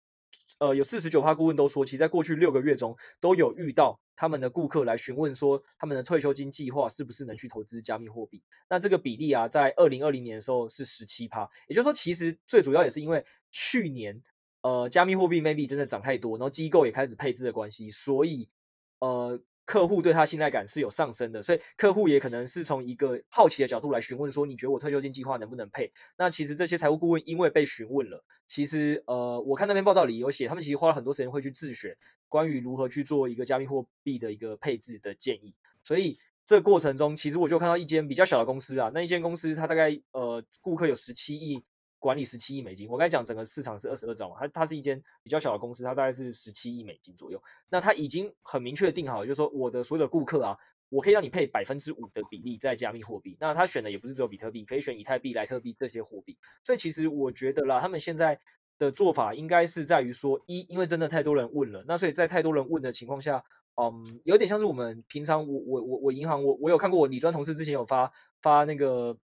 [0.58, 8.42] 呃有四十九趴顾问都说，其实在过去六个月中都有遇到他们的顾客来询问说，他们的退休金计划是不是能去投资加密货币。
[8.70, 14.22] 那这个比例啊，在二零二零年的时候是十七趴，也就是说，其实最主要也是因为去年。
[14.64, 18.48] 呃，加密货币 maybe 真的涨太多，然后机构也开始配置的关系，所以
[18.98, 25.92] 呃，客户对他信赖感是有上升的，所以客户也可能是从一个好奇的角度来询问说，你觉得我退休金计划能不能配？
[26.16, 31.98] 那其实这些财务顾问因为被询问了，其实呃，我看那篇报道里有写，他们其实花了很多时间会去自学
[32.30, 41.64] 关于如何去做一个加密货币的一个配置的建议，所以这个过程中，其实我就看到一间比较小的公司啊，那一间公司它大概呃顾客有十七亿。
[42.04, 47.42] 管理十七亿美金，我刚才讲整个市场是二十二兆嘛，它它是一间比较小的公司，它大概是十七亿美金左右。
[47.70, 50.58] 那它已经很明确的定好，就是说我的所有的顾客啊，
[50.90, 53.38] 我可以让你配百分之五的比例在加密货币。
[53.40, 56.36] 那他选的也不是只有比特币，可以选以太币、莱特币这些货币。
[56.62, 58.38] 所以其实我觉得啦，他们现在
[58.78, 63.44] 的做法应该是在于说，一，因为真的太多人问了，那所以在太多人问的情况下，
[63.80, 68.12] 嗯，有点像是我们平常我我我我银行我我有看过我理专同事之前有发
[68.42, 69.16] 发那个。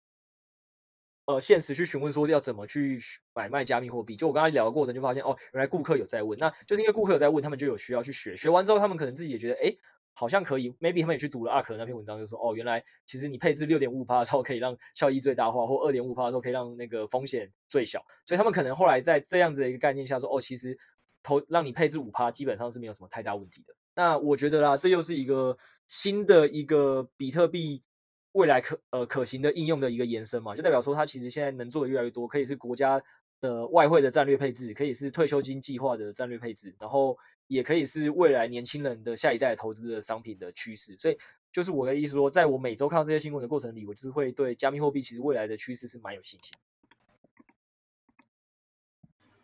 [1.29, 2.99] 呃，现实去询问说要怎么去
[3.35, 9.75] 买卖加密货币，就我刚才聊的过程就发现，哦，原来顾客有在问，那就是因为顾客有在问，他们就有需要去学，学完之后他们可能自己也觉得，哎，
[10.15, 20.79] 好像可以，maybe 他们也去读了阿可那篇文章，就说，哦，原来其实你配置六点五趴的时候可以让效益最大化，或二点五趴的时候可以让那个风险最小，所以他们可能后来在这样子的一个概念下说，哦，其实
[21.21, 23.75] 投让你配置五趴基本上是没有什么太大问题的。
[23.93, 27.83] 那我觉得啦，这又是一个新的一个比特币。
[28.31, 33.01] 未来可呃可行的应用的一个延伸嘛，就代表说它其实现在能做的越来越多，可以是国家
[33.41, 40.95] 的外汇的战略配置，可以是退休金计划的战略配置，然后也可以是未来年轻人的下一代投资的商品的趋势。
[40.97, 41.17] 所以
[41.51, 46.53] 就是我的意思说，在我每周看到这些新闻的过程里，我就是会对加密货币其实未来的趋势是蛮有信心。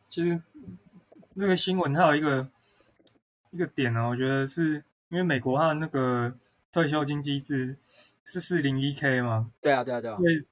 [0.08, 0.42] 其实
[1.34, 2.48] 那个新闻它有一个
[3.50, 6.38] 一个点呢、我觉得是因为美国它的那个
[6.72, 7.78] 退休金机制。
[8.26, 9.52] 是四零一 K 吗？
[9.62, 10.18] 对啊，对啊，对啊。
[10.18, 10.46] 所以，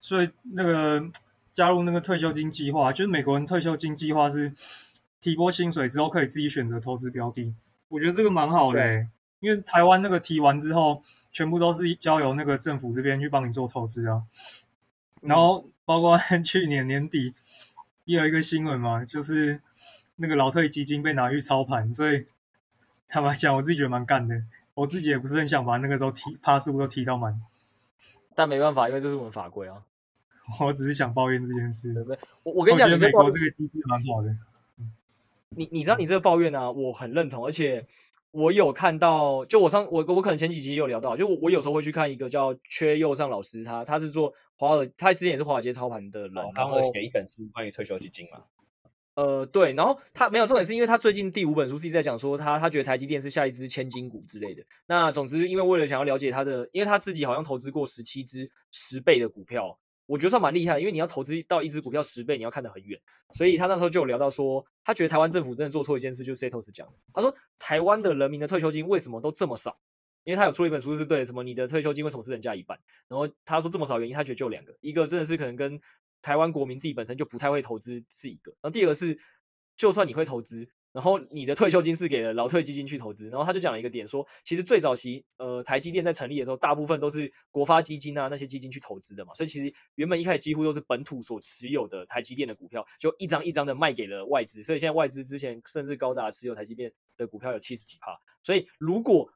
[0.00, 1.10] 所以那个
[1.52, 4.52] 加入那个退休金计划，就是美国人退休金计划是
[5.20, 7.54] 提拨薪水之后可以自己选择投资标的。
[7.88, 9.08] 我觉得这个蛮好的、欸，
[9.40, 14.22] 因为台湾那个提完之后，全部都是交由那个政府这边去帮你做投资啊。
[15.22, 17.34] 然后，包括 去年年底
[18.04, 19.60] 也有一个新闻嘛，就是
[20.16, 22.26] 那个老退基金被拿去操盘，所以
[23.08, 24.42] 坦白讲，我自己觉得蛮干的。
[24.74, 27.40] 我自己也不是很想把那个都提趴数都提到满，
[28.34, 29.84] 但没办法，因为这是我们法规啊。
[30.60, 31.94] 我只是想抱怨这件事。
[31.94, 34.36] 对对我我跟你讲，你美国这个机制蛮好的。
[35.56, 37.86] 你你知道你这个抱怨呢、啊，我很认同，而且
[38.32, 48.42] 我有看到，就我上我我可能前几集有聊到，就我我有时候会去看一个叫缺右上老师，他他是做华尔，他之前也是华尔街操盘的人，哦、然后写一本书关于退休基金嘛。
[49.14, 54.64] 呃，对，然后他没有重点是因为他最近第五本书是一直在讲说他他觉得台积电是下一支千金股之类的。
[54.86, 60.80] 那总之，因为为了想要了解他的，因为他自己好像投资过十七只十倍的股票，我觉得算蛮厉害的。
[60.80, 63.00] 因为你要投资到一只股票十倍，你要看得很远。
[63.32, 66.92] 所以他那时候就有聊到说，他觉得台湾政府真的做错一件事，就是 Setos 讲。
[67.12, 69.78] 他说台湾的人民的退休金为什么都这么少？
[70.24, 72.80] 因为他有出了一本书是对什么你的退休金为什么是人家一半？
[73.08, 75.80] 然后他说这么少原因，他觉得就两个，一个真的是可能跟
[76.24, 79.20] 台湾国民自己本身就不太会投资是一个，然后第二个是。
[79.76, 99.32] 就算你会投资，然后你的退休金是给了劳退基金去投资，然后他就讲了一个点说，其实最早期呃台积电在成立的时候，大部分都是国发基金啊那些基金去投资的嘛，所以其实原本一开始几乎都是本土所持有的台积电的股票，就一张一张的卖给了外资，所以现在外资之前甚至高达持有台积电的股票有七十几趴，所以如果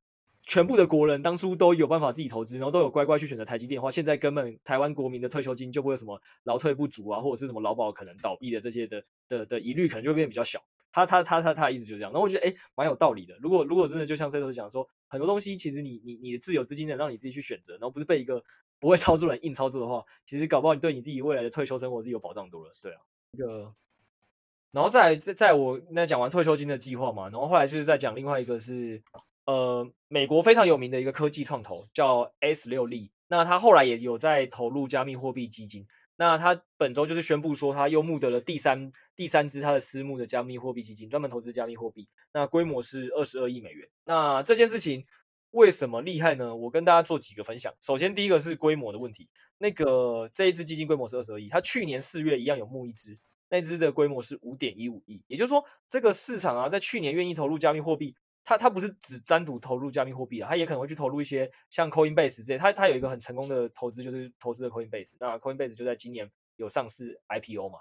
[0.49, 10.63] 全部的国人当初都有办法自己投资，然后都有乖乖去选择台积电的话，现在根本台湾国民的退休金就不会什么劳退不足啊，或者是什么劳保可能倒闭的这些的的的疑虑，可能就会变得比较小。
[10.91, 13.37] 他他他他他的意思就是这样，然后我觉得诶蛮有道理的。
[13.43, 18.43] 如果如果真的就像 Setos 讲说，很多东西其实你你你的自有资金能让你自己去选择，然后不是被一个
[18.81, 22.73] 不会操作人硬操作的话，其实搞不好你对你自己未来的退休生活是有保障多了。
[22.81, 23.01] 对啊，
[23.37, 23.75] 这个，
[24.73, 29.03] 然后再在在我那讲完退休金的计划嘛，然后后来就是在讲另外一个是。
[29.49, 35.87] 呃，美国非常有名的一个科技创投叫 S 六力，那他后来也有在投入加密货币基金。
[36.17, 42.09] 那他本周就是宣布说，他又募得了第三第三支他的私募的加密货币基金，专门投资加密货币。
[42.31, 43.89] 那规模是二十二亿美元。
[44.05, 45.07] 那这件事情
[45.51, 46.55] 为什么厉害呢？
[46.55, 47.73] 我跟大家做几个分享。
[47.81, 49.31] 首先，第一个是规模的问题。
[49.57, 55.23] 那个这一支基金规模是二十二亿，他去年四月一样有募一支，那支的规模是五点一五亿。
[55.27, 58.15] 也就是说，这个市场啊，在去年愿意投入加密货币。
[58.49, 62.57] 他他不是只单独投入加密货币啊，他也可能会去投入一些像 Coinbase 这些。
[62.57, 65.17] 他他有一个很成功的投资，就是投资的 Coinbase。
[65.21, 67.81] 那 Coinbase 就在今年有上市 IPO 嘛。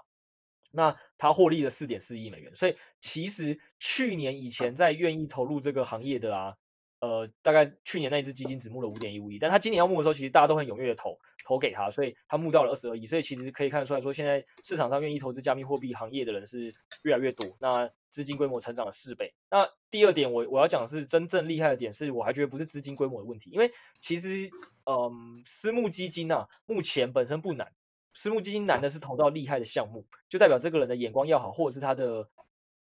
[0.70, 2.54] 那他获利了四点四亿美元。
[2.54, 6.56] 所以其实去年以前在愿意投入这个行业的啊。
[7.00, 19.32] 呃，大概去年那支基金只募了五点一五亿，但他今年要募的时候，其实大家都很踊跃的投投给他，所以他募到了二十二亿，所以其实可以看得出来说，现在市场上愿意投资加密货币行业的人是越来越多，那资金规模成长了四倍。
[19.48, 24.50] 那第二点我，我要讲的是真正厉害的点，是我还觉得不是资金规模的问题，因为其实，
[24.84, 27.72] 嗯，私募基金啊，目前本身不难，
[28.12, 32.28] 私募基金难的是投到厉害的项目，就代表这个人的眼光要好，或者是他的。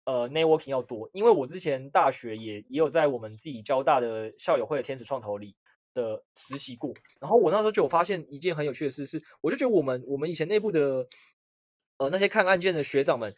[0.03, 5.55] 呃，networking 要多，因为我之前大学也也有在我们自己交大的校友会的天使创投里
[5.93, 11.07] 的实习过，然后我那时候就有发现一件很有趣的事，是我就觉得我们我们以前内部的
[11.97, 13.35] 呃那些看案件的学长们，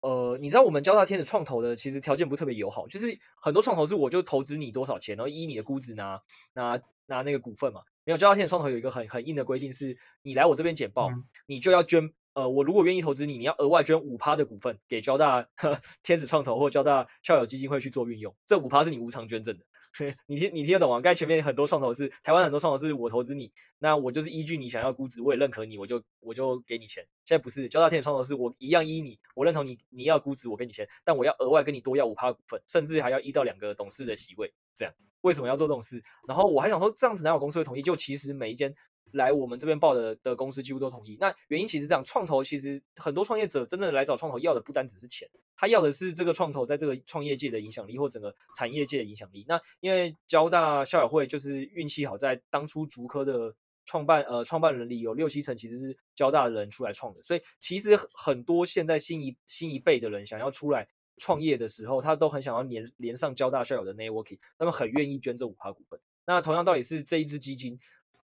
[0.00, 6.22] 呃，你知道我们交大天使创投的其实条件不是特别友好，就是很多创投是我就投资你多少钱，然后依你的估值拿
[6.54, 19.64] 拿拿那个股份嘛，没有交大天使创投有一个很很硬的规定是，你来我这边简报，嗯、你就要捐呃，我如果愿意投资你，你要额外捐五趴的股份给交大呵 天使创投或交大校友基金会去做运用，这五趴是你无偿捐赠的。
[20.28, 21.00] 你听你听得懂吗？
[21.00, 23.50] 刚才前面很多创投是台湾很多创投是我投资你，
[23.80, 27.08] 那我就是依据你想要估值，我也认可你，我就我就给你钱。
[27.24, 36.04] 现在不是交大天使创投是我一样依你，我认同你你要估值，我给你钱，但我要额外跟你多要五趴股份，甚至还要一到两个董事的席位，这样为什么要做这种事？
[36.28, 37.82] 然后我还想说这样子哪有公司会同意？
[37.82, 38.76] 就其实每一间。
[39.12, 41.16] 来我们这边报的的公司几乎都同意。
[41.20, 49.44] 那原因其实这样，创投其实很多创业者真的来找创投要的不单只是钱，他要的是这个创投在这个创业界的影响力或整个产业界的影响力。
[49.48, 53.54] 那因为交大校友会就是运气好，在当初竹科的
[53.84, 66.00] 创办呃创办人里有六七成其实是交大的人出来创的，所以其实很多现在新一新一辈的人想要出来创业的时候，他都很想要连连上交大校友的 networking，他们很愿意捐这五趴股份。
[66.24, 67.80] 那同样道理是这一支基金。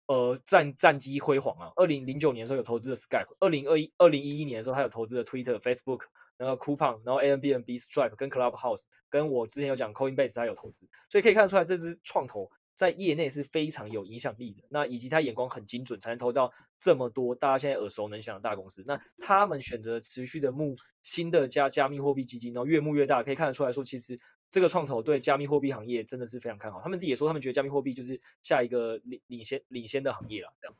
[0.06, 1.72] 呃，战战绩辉煌啊！
[1.78, 6.02] 二零零九年的时候有投资的 Skype，二零二一二零一一年的时候他有投资的 Twitter、Facebook，
[6.38, 14.64] 然后 Coupon，然后 Airbnb、Stripe 跟 Clubhouse，跟我之前有讲 Coinbase 他有投资，所以可以看得出来这支创投在业内是非常有影响力的。
[14.70, 18.84] 那以及他眼光很精准，才能投到这么多大家现在耳熟能详的大公司。
[18.86, 24.20] 那他们选择持续的募新的加加密货币基金，然后越募越大，可以看得出来说其实。
[24.54, 30.78] 这个创投对加密货币行业真的是非常看好，他们自己也说，他们觉得加密货币就是下一个领领先领先的行业了，这样。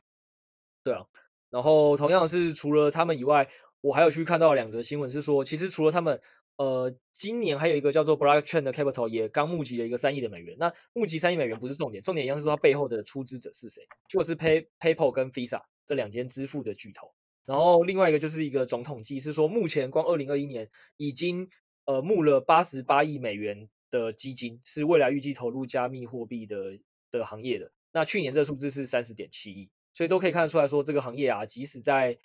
[0.84, 1.06] 对啊，
[1.50, 3.48] 然后同样是除了他们以外，
[3.80, 6.20] 我还有去看到两则新闻，是说其实除了他们，
[6.54, 10.56] 呃，今年还有一个叫做 Blockchain 的 Capital 也刚募集了一个三亿的美元。
[10.60, 17.12] 那募集三亿美元不是重点，重点一样是说它背后的出资者是谁，就是 Pay PayPal 跟 Visa 这两间支付的巨头。
[17.44, 21.50] 然后另外一个就是一个总统计，是说目前光二零二一年已经。
[21.84, 26.78] 呃，募了八十八亿美元的基金，是未来预计投入加密货币的
[27.10, 27.72] 的行业的。
[27.92, 32.18] 那去年这个数字是三十点七亿，所以都可以看得出来说，这个行业啊，即使在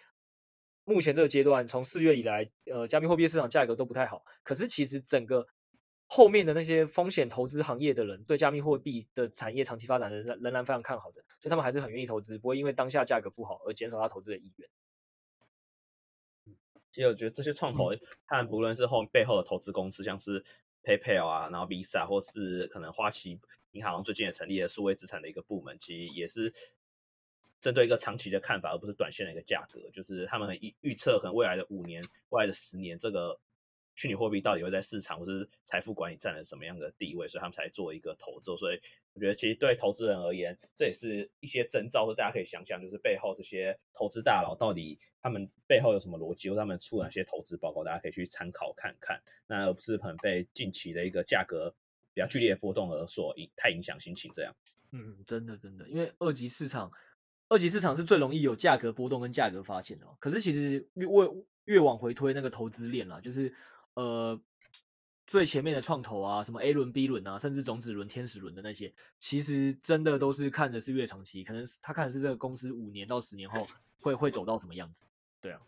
[0.86, 5.46] 目前这个阶段，从四月以来，呃，加密货币市场价格都不太好，可是其实整个
[6.08, 14.70] 后面的那些风险投资行业的人，对加密货币的产业长期发展仍然仍然非常看好的，所以他们还是很愿意投资，不会因为当下价格不好而减少他投资的意愿。
[16.92, 17.92] 其实我觉得这些创投，
[18.28, 20.44] 看不论是后背后的投资公司，像是
[20.84, 23.40] PayPal 啊，然后 Visa，或是可能花旗
[23.72, 26.54] 银行最近也成立了数位资产的一个部门，其实也是
[27.62, 29.90] 针对一个长期的看法，而不是短线的一个价格。
[29.92, 33.40] 就是他们预预测可能未来的五年、未来的十年，这个。
[34.00, 38.56] 虚拟货币到底会在市场或是财富管理占了什么样的地位，所以他们才做一个投资。
[38.56, 38.80] 所以
[39.12, 49.22] 我觉得，其实对投资人而言，这也是一些征兆，或大家可以想想，就是背后这些投资大佬到底他们背后有什么逻辑，或他们出哪些投资报告，大家可以去参考看看。
[49.48, 51.76] 那而不是可能被近期的一个价格
[52.14, 54.56] 比较剧烈的波动而所影太影响心情这样。
[54.94, 56.94] 嗯，真的真的，因为二级市场，
[57.50, 60.08] 二级市场是最容易有价格波动跟价格发现的。
[60.22, 61.30] 可是其实越越
[61.66, 63.54] 越往回推那个投资链啦，就是。
[63.94, 64.40] 呃，
[65.28, 73.68] 最前面的创投啊，什么 A 轮、B 轮啊，甚至种子轮、天使轮的那些，其实真的都是看的是越长期，可能他看的是这个公司五年到十年后
[74.00, 75.06] 会会走到什么样子。
[75.42, 75.62] 对啊，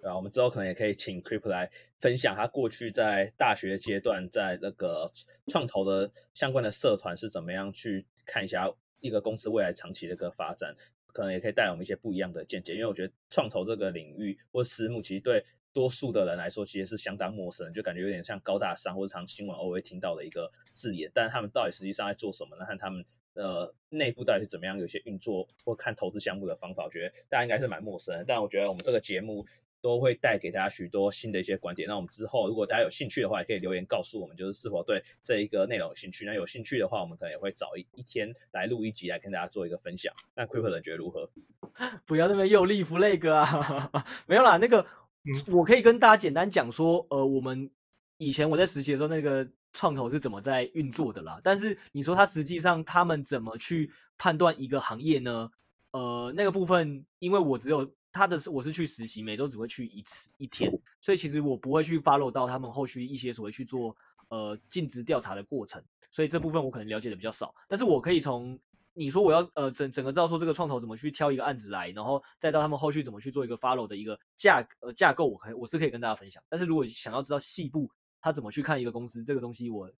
[0.00, 5.10] 对啊，我们之后可能也可以请 Creep 来分享他过去在大学阶段在那个
[5.46, 10.74] 创投的相关的社团是怎么样去看一下一个公司未来长期的一个发展，
[11.12, 12.74] 可能也可以带我们一些不一样的见解。
[12.74, 15.44] 因为我觉得创投这个领域或私募其实对。
[15.72, 21.08] 多数的人来说，其实是相当陌生，就感觉有点像高大上或者常新闻偶尔会听到的一个字眼。
[21.14, 22.66] 但是他们到底实际上在做什么呢？
[22.66, 23.04] 看他们
[23.34, 28.24] 呃内部到底是怎么样，有些运作或看投资项目的方法，我觉得大家应该是蛮陌生的。
[28.26, 29.46] 但我觉得我们这个节目
[29.80, 31.88] 都会带给大家许多新的一些观点。
[31.88, 36.24] 那我们之后如果大家有兴趣的话，也可以留言告诉我们，就是是否对这一个内容有兴趣。
[36.24, 40.14] 那有兴趣的话，我们可能也会找一一天来录一集来跟大家做一个分享。
[40.34, 41.30] 那 Crypto 人觉得如何？
[42.06, 43.90] 不要那么又立 flag 啊！
[44.26, 44.86] 没有啦，那个。
[45.22, 47.70] 嗯，我可以跟大家简单讲说，呃，我们
[48.16, 51.42] 以前我在实习的时候，那个创投是怎么在运作的啦。
[51.44, 55.50] 但是你说他实际上他们怎么去判断一个行业呢？
[55.90, 63.96] 呃，那个部分，因为我只有他的是我是去实习，每周只会去一次一天，所以其实我不会去 follow 到他们后续一些所谓去做
[64.28, 67.54] 呃尽职调查的过程，所以这部分我可能了解的比较少。
[67.68, 68.58] 但是我可以从
[68.92, 76.42] 你说我要呃整整个知道说这个创投怎么去挑一个案子来，然后再到他们后续怎么去做一个 follow 的一个架呃架构，我可以我是可以跟大家分享。
[76.48, 77.90] 但是如果想要知道细部
[78.20, 79.92] 他怎么去看一个公司，这个东西我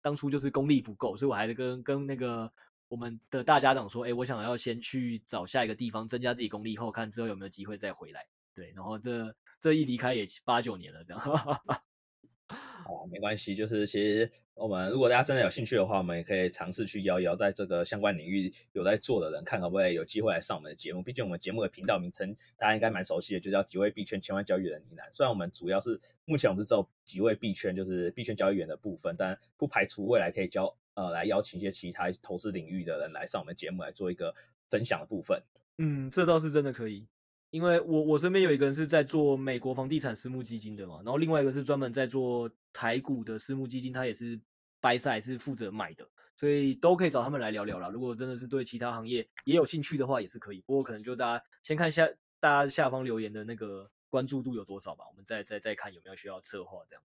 [0.00, 2.50] 当初就是功力不够，所以我还是跟跟那个
[2.88, 8.26] 我们的大家长说，哎，我想要先去找下一个地方增加自己功力，以后看之后有没有机会再回来。
[8.54, 11.22] 对，然后这这一离开也八九年了这样。
[12.48, 21.02] 啊，没关系，就是其实我们如果大家真的有兴趣的话，我们也可以尝试去邀邀在这个相关领域有在做的人，看可不可以有机会来上我们的节目。
[21.02, 25.12] 毕竟我们节目的频道名称大家应该蛮熟悉的，就叫几位币圈千万交易员的呢喃。
[25.12, 34.34] 虽然我们主要是目前我们是只有几位币圈，就是币圈交易员的部分，但不排除未来可以交呃来邀请一些其他投资领域的人来上我们节目来做一个
[34.68, 35.40] 分享的部分。
[35.78, 37.06] 嗯，这倒是真的可以。
[37.50, 44.40] 因为我我身边有一个人是在做美国房地产私募基金的嘛，然后另外一个是专门在做台股的私募基金，他也是
[44.82, 47.88] buy side 是负责买的，所以都可以找他们来聊聊啦。
[47.88, 50.62] 如果真的是对其他行业也有兴趣的话，也是可以。
[50.66, 52.08] 不过可能就大家先看一下
[52.40, 57.02] 大家下方留言的那个关注度有多少吧，我们再再再看有没有需要策划这样。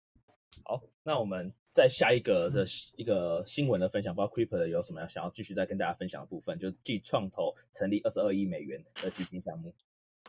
[0.64, 2.64] 好，那我们在下一个的
[2.97, 9.74] 一个新闻的分享，不知道 Creeper 有什么要想要继续再跟大家分享的部分，就是继创投成立二十二亿美元的基金项目。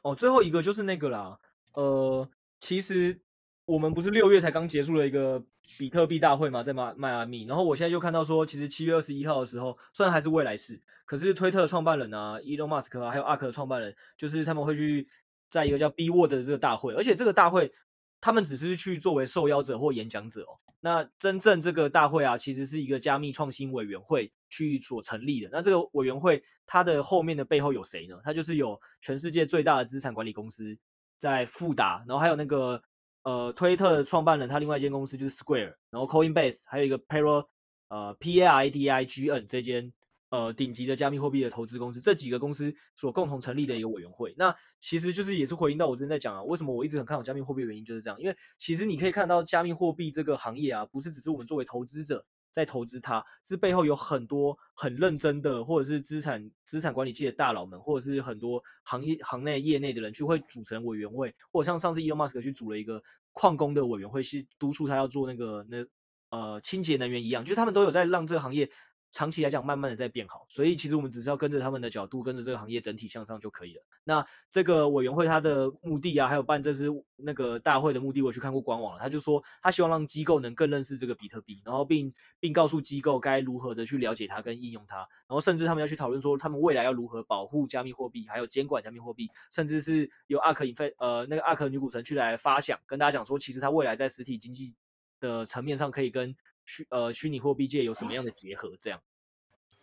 [0.04, 1.40] 哦，最后一个就是那个啦，
[1.74, 3.20] 呃，其实
[3.66, 5.44] 我们不是六月才刚结束了一个
[5.80, 15.08] 比特币大会嘛，在迈迈阿密，然后我现在就看到说，其实七月二十一号的时候，虽然还是未来式，可是推特创办人啊，Elon Musk 啊，还有 ARK 的创办人，就是他们会去
[15.50, 17.74] 在一个叫 B Word 的这个大会，而且这个大会。
[18.22, 20.58] 他们只是去作为受邀者或演讲者哦。
[20.80, 25.50] 那真正这个大会啊，其实是一个加密创新委员会去所成立的。
[25.52, 28.20] 那这个委员会它的后面的背后有谁呢？
[28.24, 30.78] 它就是有全世界最大的资产管理公司
[31.18, 32.84] 在富达，然后还有那个
[33.24, 37.48] 呃推特的创办人，他另外一间公司就是 Square，然后 Coinbase，还有一个 Paro
[37.90, 39.94] 呃 P A I D I G N 这间。
[40.30, 63.02] 呃，顶级的加密货币的投资公司，这几个公司所共同成立的一个委员会，那其实就是也是回应到我之前在讲啊，为什么我一直很看好加密货币的原因就是这样，因为其实你可以看到加密货币这个行业啊，不是只是我们作为投资者在投资它，是背后有很多很认真的，或者是资产资产管理界的大佬们，或者是很多行业行内业内的人去会组成委员会，或者像上次 Elon Musk 去组了一个
[63.32, 65.86] 矿工的委员会，是督促他要做那个那
[66.30, 68.70] 呃清洁能源一样，就是他们都有在让这个行业。
[69.18, 73.82] 长期来讲，慢慢的在变好，所以其实我们只是要跟着他们的角度，跟着这个行业整体向上就可以了。
[74.04, 79.00] 那这个委员会它的目的啊，还有办这次那个大会的目的，我去看过官网了。
[79.00, 94.76] 他就说，他希望让机构能更认识这个比特币，然后并并告诉机构该如何的去了解它跟应用它，然后甚至他们要去讨论说，他们未来要如何保护加密货币，还有监管加密货币，甚至是由阿克引费呃那个阿克女股神去来发想，跟大家讲说，其实它未来在实体经济
[95.20, 96.36] 的层面上可以跟。
[96.70, 98.76] 虚呃虚拟货币界有什么样的结合？
[98.78, 99.02] 这样，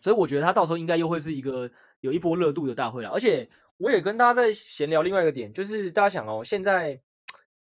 [0.05, 3.09] 所以我觉得他到时候应该又会是一个有一波热度的大会了。
[3.09, 7.01] 而且我也跟大家在闲聊另外一个点，就是大家想哦，现在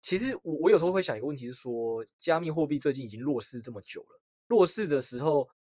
[0.01, 5.51] 其实我我有时候会想一个问题是说，加密货币最近已经弱势这么久了，弱势的时候，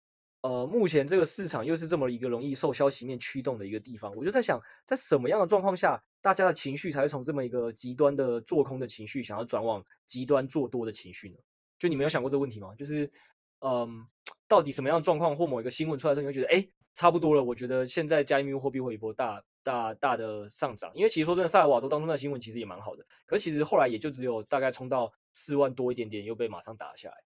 [0.41, 11.37] 呃，目前这个市场又是这么一个容易受消息面驱动的一个地方，我就在想，在什么样的状况下，大家的情绪才会从这么一个极端的做空的情绪，想要转往极端做多的情绪呢？
[11.79, 12.75] 就你没有想过这个问题吗？
[12.75, 13.11] 就是。
[13.63, 14.07] 嗯，
[14.51, 17.45] 到底什么样的状况或某一个新闻出来之后，你会觉得哎，差不多了。
[17.45, 27.23] 我觉得现在加密货币会有一波大大大的上涨，因为其实说真的，萨尔瓦多当中的新闻其实也蛮好的，可是其实后来也就只有大概冲到四万多一点点，又被马上打下来。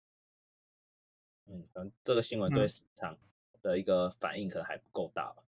[1.46, 3.16] 嗯，可能这个新闻对市场
[3.62, 5.36] 的一个反应可能还不够大吧。
[5.38, 5.48] 嗯、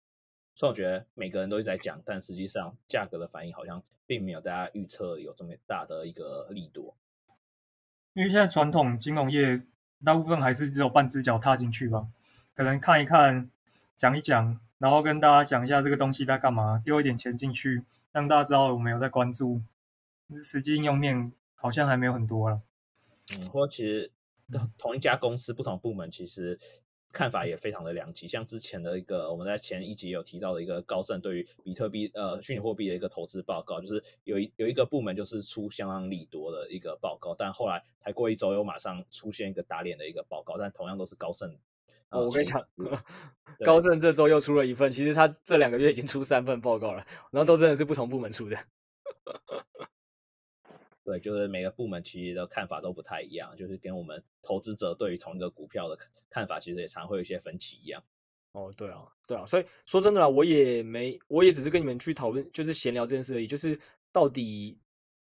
[0.56, 6.96] 所以我觉得每个人都一直在讲，但实际上价格的反应好像并没有大家预测有这么大的一个力度。
[8.14, 9.62] 因为现在传统金融业。
[10.04, 12.08] 大部分还是只有半只脚踏进去吧，
[12.54, 13.50] 可能看一看，
[13.96, 19.62] 讲一讲，然后跟大家讲一下这个东西在干嘛，丢一点钱进去，让大家知道我们有在关注。
[20.44, 22.62] 实际应用面好像还没有很多了。
[23.34, 24.12] 嗯，或其实
[24.78, 26.60] 同一家公司不同部门其实
[27.16, 28.28] 看法也非常的两极。
[28.28, 41.58] 像之前的一个我们在前一集有提到的一个高盛对于比特币呃虚拟货币的一个投资报告，就是有一有一个部门就是出相当利多的一个报告，但后来才过一周又马上出现一个打脸的一个报告，但同样都是高盛。
[42.10, 42.68] 哦，我跟你讲，
[43.64, 48.58] 高盛这周又出了一份，其实他这两个月已经出三份报告了，然后都真的是不同部门出的。
[51.06, 55.96] 对，就是每个部门其实的看法都不太一样，就是跟我们投资者对于同一个股票的
[56.32, 58.04] 看法，其实也常会有一些分歧一样。
[58.54, 63.46] 哦，对啊，对啊，所以说真的啦，我也没，我也只是跟你们去讨论，就是闲聊这件事而已。
[63.46, 63.80] 就是
[64.12, 64.80] 到底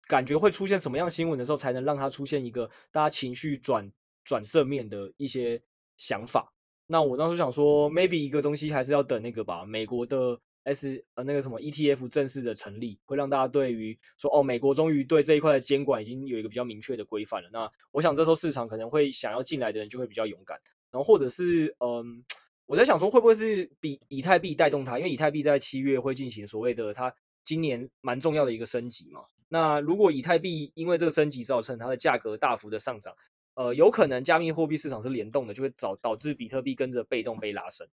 [0.06, 3.92] 感觉会出现什么样新闻的时候，才能让它出现一个大家情绪转
[4.24, 5.64] 转正面的一些
[5.98, 6.54] 想法。
[6.86, 10.40] 那我当时想说，maybe 一个东西还是要等那个吧，美国的。
[10.64, 17.49] S 呃那个什么 ETF 正式的成立，会让大家对于说哦，美国终于对这一块的监管已经有一个比较明确的规范了。
[17.51, 20.61] 那我想这时候市场可能会想要进来的人就会比较勇敢，
[20.91, 22.24] 然后或者是嗯，
[22.66, 29.26] 我在想说会不会是比以太币带动它，因为以太币在七月会进行所谓的它今年蛮重要的一个升级嘛。
[29.49, 33.16] 那如果以太币因为这个升级造成它的价格大幅的上涨，
[33.53, 37.88] 呃，有可能加密货币市场是联动的，就会导导致比特币跟着被动被拉升，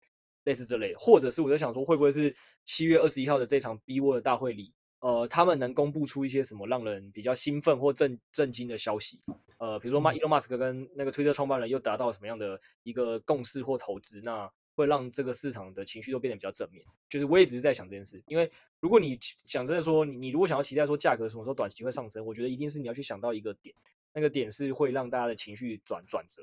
[0.46, 9.20] 类似这类，或者是我在想说，会不会是七月二十一号的这场 B Word 大会里，呃，他们能公布出一些什么让人比较兴奋或震震惊的消息？
[9.58, 14.20] 呃，比如说马伊隆马斯克跟那个推特创办人又达到了什么样的一个共识或投资？
[14.22, 16.84] 那会让这个市场的情绪都变得比较正面。
[17.08, 23.74] 就是我也只是在想这件事，因为如果你想真的说，你你如果想要期待说价格什么时候短期会上升，我觉得一定是你要去想到一个点，
[24.12, 26.42] 那个点是会让大家的情绪转转折。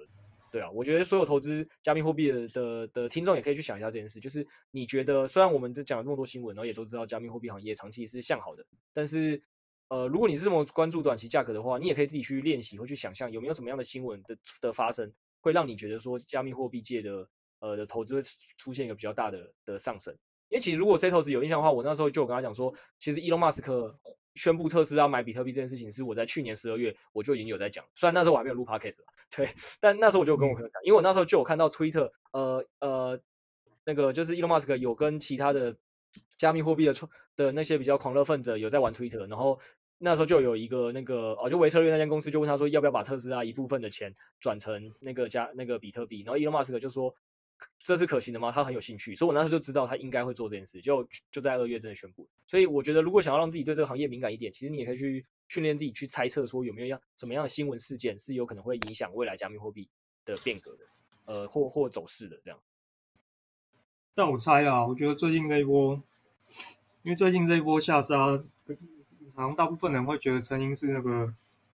[0.54, 9.42] 对啊，我觉得所有投资加密货币的的的听众也可以去想一下这件事，就是你觉得虽然我们这讲了这么多新闻，然后也都知道加密货币行业长期是向好的，但是
[9.88, 17.28] 呃，如果你是这么关注短期价格的话，你也可以自己去练习或去想象有没有什么样的新闻的的发生，会让你觉得说加密货币界的。
[17.60, 18.22] 呃的投资会
[18.58, 20.14] 出现一个比较大的的上升，
[20.50, 23.96] 因为其实如果 Setos 有印象的话，我那时候就有跟他讲说，其实 Elon Musk
[24.36, 29.00] 宣布特斯拉买比特币这件事情是我在去年十二月我就已经有在讲，虽然那时候我还没有录 Podcast
[29.36, 33.20] 对，但那时候我就跟我朋友讲，因为我那时候就有看到 Twitter，呃呃，
[33.86, 35.78] 那个就是 Elon Musk 有跟其他的
[36.38, 36.94] 加密货币的
[37.36, 39.60] 的那些比较狂热分子有在玩 Twitter，然后
[39.98, 47.16] 那时候就有一个那个哦，就维策略那间公司就问他说要不要把特斯拉一部分的钱转成那个加那个比特币，然后 Elon Musk 就说。
[47.80, 48.52] 这是可行的吗？
[48.52, 52.28] 他很有兴趣，所以我那时候就知道他应该会做这件事，就就在二月真的宣布。
[52.48, 59.90] 所以我觉得，如果想要让自己对这个行业敏感一点，其实你也可以去训练自己去猜测，说有没有样什么样的新闻事件是有可能会影响未来加密货币
[60.24, 60.86] 的变革的，
[61.26, 62.60] 呃，或或走势的这样。
[64.14, 66.02] 但我猜啊，我觉得最近这一波，
[67.04, 68.38] 因为最近这一波下杀，
[69.36, 71.34] 好像大部分人会觉得成因是那个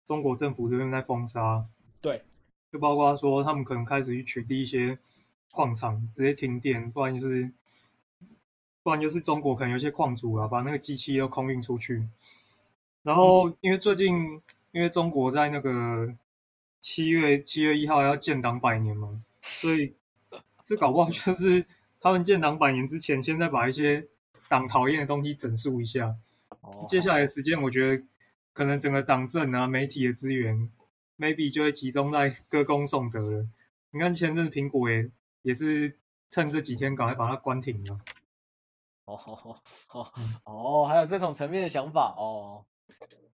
[0.04, 1.64] 中国政府这边在封杀，
[2.02, 2.22] 对，
[2.70, 4.98] 就包括说他们可能开始去取缔一些。
[5.54, 7.48] 矿场直接停电，不然就是，
[8.82, 12.08] 不然就是中国可能有些矿主啊，把那个机器都空运出去。
[13.04, 14.42] 然后因为最近，
[14.72, 16.12] 因为中国在那个
[16.80, 19.94] 七月七月一号要建党百年嘛，所以
[20.64, 21.64] 这搞不好就是
[22.00, 24.08] 他们建党百年之前，现在把一些
[24.48, 26.16] 党讨厌的东西整肃一下。
[26.88, 28.02] 接下来的时间，我觉得
[28.52, 30.68] 可能整个党政啊、媒体的资源
[31.16, 33.46] ，maybe 就会集中在歌功颂德了。
[33.92, 35.08] 你看前阵子苹果也。
[35.44, 35.96] 也是
[36.30, 38.00] 趁这几天赶快把它关停了。
[39.04, 39.60] 哦 哦
[39.92, 40.12] 哦
[40.44, 42.64] 哦，还有这种层面的想法哦。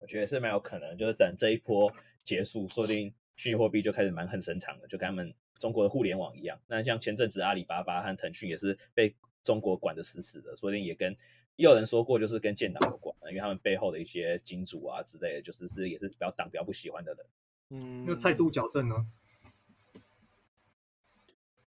[0.00, 1.92] 我觉得是蛮有可能，就是等这一波
[2.24, 6.58] 结束，说不定虚拟货币就开始蛮横生长了，就跟他们中国的互联网一样。
[6.66, 11.16] 那像前阵子阿里巴巴和腾讯也是被中国管得死死的，说不定也跟
[11.54, 17.26] 也有人说过，就是跟建党有关，因为他们背后的一些金主啊之类的，就是是也是比较党比较不喜欢的人。
[17.70, 19.06] 嗯，那态度矫正呢？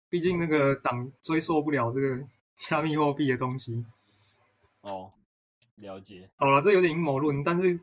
[0.09, 2.23] 毕竟那个党追溯不了这个
[2.57, 3.85] 加密货币的东西。
[4.81, 5.11] 哦，
[5.75, 6.29] 了解。
[6.35, 7.79] 好了，这有点阴谋论，但是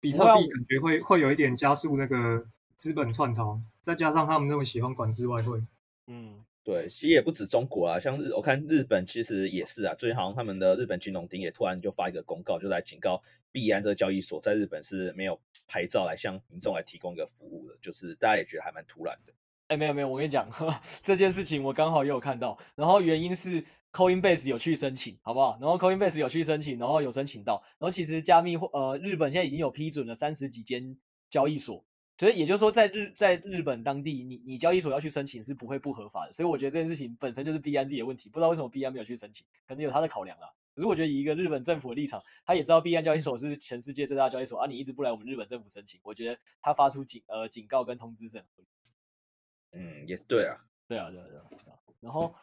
[0.00, 2.46] 比特币感觉会会有一点加速那个
[2.76, 5.62] 资本串逃，再加上他们那么喜欢管制外汇。
[6.06, 19.32] 嗯，对，其实也不止中国啊，像日我看日本其实也是啊，最近好像他们的日本金融厅也突然就发一个公告，就来警告币安这个交易所在日本是没有牌照来向民众来提供一个服务的，就是大家也觉得还蛮突然的。
[19.70, 25.58] 哎，没有没有，我跟你讲呵， 这件事情我刚好也有看到，然后原因是 Coinbase 有去申请，好不好？
[25.60, 30.98] 然后 Coinbase 有去申请，然后有申请到，然后其实加密货呃日本现在已经有批准了三十几间
[31.30, 31.84] 交易所，
[32.18, 40.50] 所以也就是说在日在日本当地，你你交易所要去申请是不会不合法的，所以我觉得这件事情本身就是 B N D 的问题，不知道为什么币安没有去申请，可能有他的考量啊。
[40.74, 48.66] 可是我觉得以一个日本政府的立场，他也知道币安交易所是全世界最大的交易所啊，你一直不来我们日本政府申请，我觉得他发出警呃警告跟通知是很合理。
[49.72, 50.58] 嗯，也对啊，
[50.88, 51.44] 对啊，对啊，对啊。
[52.00, 52.34] 然后，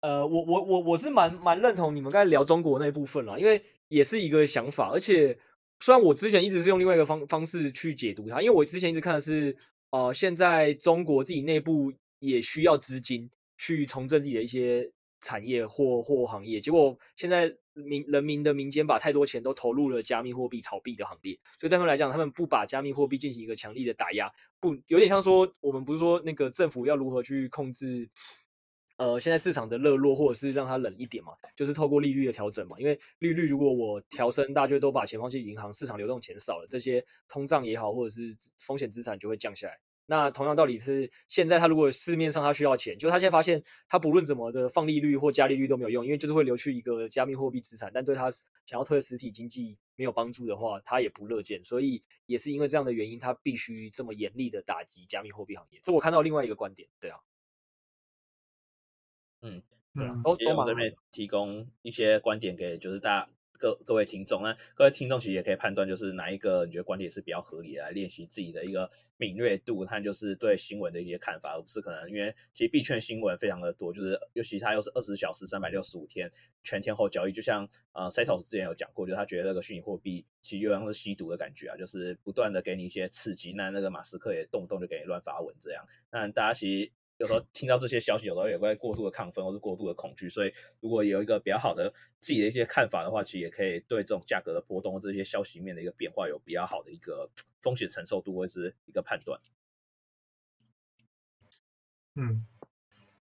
[0.00, 4.90] 呃，我我我我是蛮蛮认同你们刚才聊中国那部分啦，因为也是一个想法。
[4.92, 5.38] 而且，
[5.80, 9.56] 虽然我之前一直是用另外一个方方式去解读它，因为我之前一直看的是，
[9.90, 24.32] 呃，现在中国自己内部也需要资金去重振自己的一些产业或或行业，结果现在民人民的民间把太多钱都投入了加密货币炒币的行列，所以对他们来讲，他们不把加密货币进行一个强力的打压。
[24.60, 28.10] 不，有点像说，我们不是说那个政府要如何去控制，
[28.96, 32.76] 呃，现在市场的热络，或者是让它冷一点嘛，就是透过利率的调整嘛。
[32.78, 39.78] 因为利率如果我调升，大家都把钱放进银行，市场流动钱少了，这些通胀也好，或者是风险资产就会降下来。
[40.10, 51.62] 那同样道理是，现在他如果市面上他需要钱，就他现在发现他不论怎么的放利率或加利率都没有用，因为就是会流去一个加密货币资产，但对他想要推实体经济没有帮助的话，他也不乐见。
[51.62, 55.78] 所以也是因为这样的原因，他必须这么严厉的打击加密货币行业。
[55.82, 57.18] 这我看到另外一个观点，对啊，
[59.42, 59.60] 嗯，
[59.94, 76.30] 对啊，都都这边提供一些观点给就是大家各各位听众，那各位听众其实也可以判断，就是哪一个你觉得观点是比较合理的，来练习自己的一个敏锐度，和就是对新闻的一些看法，而不是可能因为其实币圈新闻非常的多，就是尤其它又是二十小时、三百六十五天
[76.62, 86.92] 全天候交易，就像呃 Setos 之前有讲过，就是他觉得那个虚拟货币其实又像是吸毒的感觉啊，就是不断的给你一些刺激，那那个马斯克也动不动就给你乱发文这样，那大家其实。
[87.18, 90.28] 有时候听到这些消息，有时候也会过度的亢奋，或是过度的恐惧。
[90.28, 97.28] 所以，如果有一个比较好的自己的一些看法的话，其实也可以对这种价格的波动、这些消息面的一个变化有比较好的一个
[97.60, 99.40] 风险承受度，或是一个判断。
[102.14, 102.46] 嗯，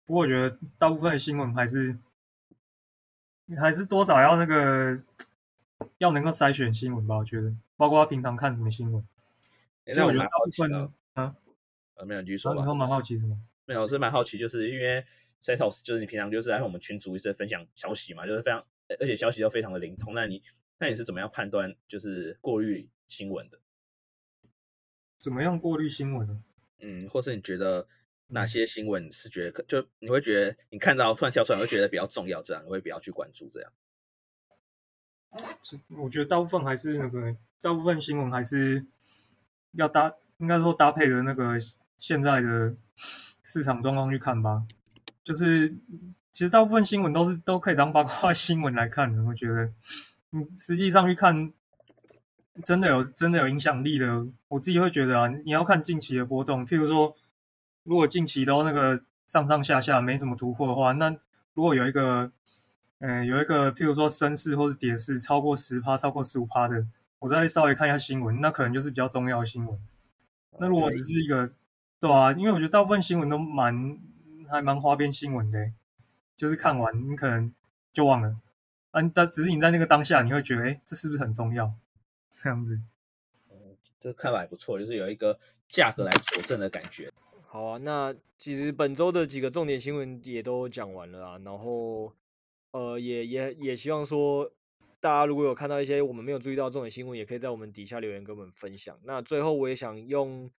[0.04, 1.96] 不过我觉得大部分的新闻还是
[3.56, 5.00] 还是多少要那个
[5.98, 7.16] 要能够筛选新闻吧。
[7.16, 9.06] 我觉得，包括他平常看什么新闻。
[9.92, 11.36] 所以我觉得大部分呢，啊，
[11.94, 12.60] 呃，没有继续说吧。
[12.60, 13.38] 你说蛮好奇什么？
[13.66, 15.04] 没有，我是蛮好奇，就是因为
[15.40, 18.64] Setos 就是你平常就是在我们群组一直分享消息嘛，就是非常，
[19.00, 20.14] 而且消息都非常的灵通。
[20.14, 20.40] 那你
[20.78, 23.58] 那你是怎么样判断，就是过滤新闻的？
[25.18, 26.42] 怎么样过滤新闻呢？
[26.78, 27.88] 嗯，或是你觉得
[28.28, 33.72] 哪些新闻是觉得就你会觉得你看到突然跳出来，会觉得比较重要，这样你会比较去关注这样？
[35.88, 38.86] 我觉得大部分还是那个，大部分新闻还是
[39.72, 41.58] 要搭，应该说搭配的那个
[41.98, 42.76] 现在的。
[43.46, 44.64] 市场状况去看吧，
[45.22, 45.72] 就是
[46.32, 49.22] 其实大部分新闻都是都可以当八卦新闻来看的。
[49.22, 49.72] 我觉得，
[50.32, 51.52] 嗯，实际上去看，
[52.64, 56.66] 真的有真的有影响力的，我自己会觉得啊，你要看近期的波动。
[56.66, 57.14] 譬如说，
[57.84, 61.16] 如果近期都那个上上下下没什么突破的话，那
[61.54, 62.32] 如果有一个，
[62.98, 66.84] 嗯、呃，有一个譬如说升势或者跌势超过十趴、超过十五趴的，
[67.20, 69.78] 我再稍微看一下新闻，那可能就是比较重要的新闻。
[70.58, 71.48] 那如果只是一个。
[71.98, 73.98] 对啊，因为我觉得大部分新闻都蛮
[74.50, 75.72] 还蛮花边新闻的，
[76.36, 77.52] 就是看完你可能
[77.90, 78.36] 就忘了，
[78.90, 81.72] 啊，但只是你在那个当下你会觉得，哎，这是不是很重要？
[82.30, 82.78] 这样子，
[83.50, 83.56] 嗯，
[83.98, 87.10] 这个看法还不错，就是有一个价格来佐证的感觉。
[87.46, 92.12] 好啊，那其实本周的几个重点新闻也都讲完了啊，然后
[92.72, 94.52] 呃，也也也希望说
[95.00, 98.98] 大家如果有看到一些我们没有注意到重点新闻，也可以在我们底下留言跟我们分享。
[99.04, 100.50] 那最后我也想用。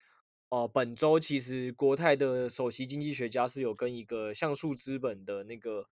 [0.49, 5.87] 哦、本周其实国泰的首席经济学家是有跟一个像素资本的那个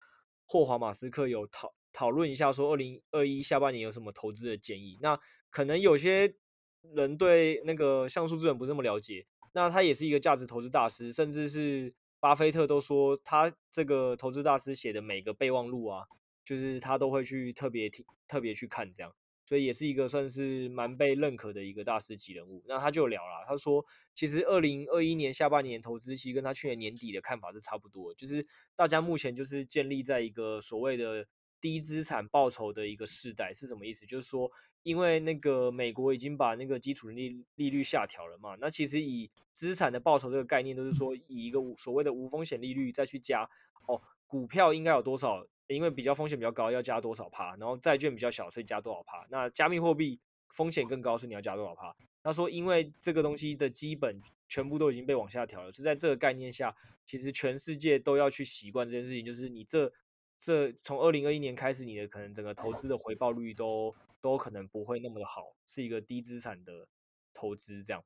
[0.45, 4.99] 霍华马斯克有讨讨论一下，说二零二一下半年有什么投资的建议。
[5.01, 6.35] 那可能有些
[6.81, 16.05] 人对那个像素资本不那么了解，那他也是一个价值投资大师，甚至是巴菲特都说他这个投资大师写的每个备忘录啊，
[16.45, 19.15] 就是他都会去特别听、特别去看这样。
[19.45, 22.63] 所以也是一个算是蛮被认可的一个大师级人物。
[22.65, 23.85] 那他就聊了，他说，
[24.15, 31.27] 其实二零二一年下半年投资期跟他去年年底的看法是差不多，就是大家目前就是建立在一个所谓的
[31.59, 34.05] 低资产报酬的一个世代，是什么意思？
[34.05, 34.51] 就是说，
[34.83, 43.49] 因为那个美国已经把那个基础利利率下调了嘛，那其实以资产的报酬这个概念，都是说以一个所谓的无风险利率再去加
[43.87, 45.47] 哦，股票应该有多少？
[45.67, 47.55] 因为比较风险比较高，要加多少趴？
[47.55, 49.25] 然后债券比较小，所以加多少趴？
[49.29, 51.95] 那加密货币风险更高，所以你要加多少趴？
[52.23, 59.91] 他说，因为这个东西的基本全部都已经被往下调了，是在这个概念下，其实全世界都要去习惯这件事情，就是你这
[60.39, 66.87] 这从二零二一年开始，你的可能整个投资的回报率都都可能不会那么的好，是一个低资产的
[67.33, 68.03] 投资这样。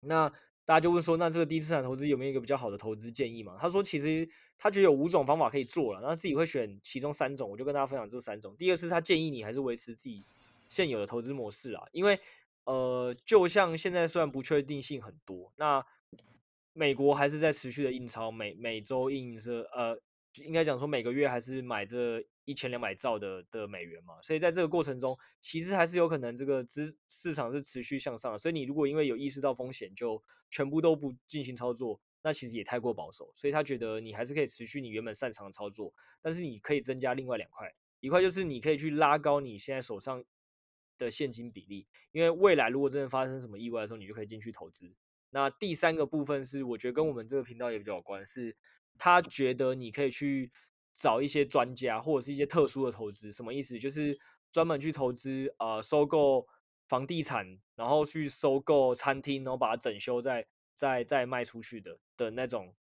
[0.00, 0.30] 那
[0.64, 3.56] 大家就问说，那这个低资产投资有没有一个比较好的投资建议嘛？
[3.60, 4.28] 他说，其实
[4.58, 8.54] 他觉得有五种方法可以做了，那自己会选其中三种，我就跟大家分享这三种。
[8.56, 10.22] 第二是他建议你还是维持自己
[10.68, 12.20] 现有的投资模式啊，因为
[12.64, 15.84] 呃，就像现在虽然不确定性很多，那
[16.72, 20.00] 美国还是在持续的印钞，每每周印是呃。
[20.36, 28.38] 应该讲说每个月还是买这一千两百兆的的美元嘛，所以在这个过程中，其实还是有可能这个资市场是持续向上的。
[28.38, 33.32] 所以你如果因为有意识到风险就全部都不进行操作，那其实也太过保守。
[33.34, 35.92] 所以他觉得你还是可以持续你原本擅长的操作，
[36.22, 40.24] 但是你可以增加另外两块，一块就是你可以去拉高你现在手上
[41.04, 44.94] 的现金比例，因为未来如果真的发生什么意外的时候，你就可以进去投资。
[45.30, 48.54] 那第三个部分是我觉得跟我们这个频道也比较有关系。
[48.98, 50.50] 他觉得你可以去
[50.94, 53.78] 找一些专家或者是一些特殊的投资，什么意思？
[53.78, 54.18] 就是
[54.52, 56.46] 专门去投资呃收购
[56.88, 62.74] 房地产，然后去收购餐厅，然后把它整修再再再卖出去的的那种，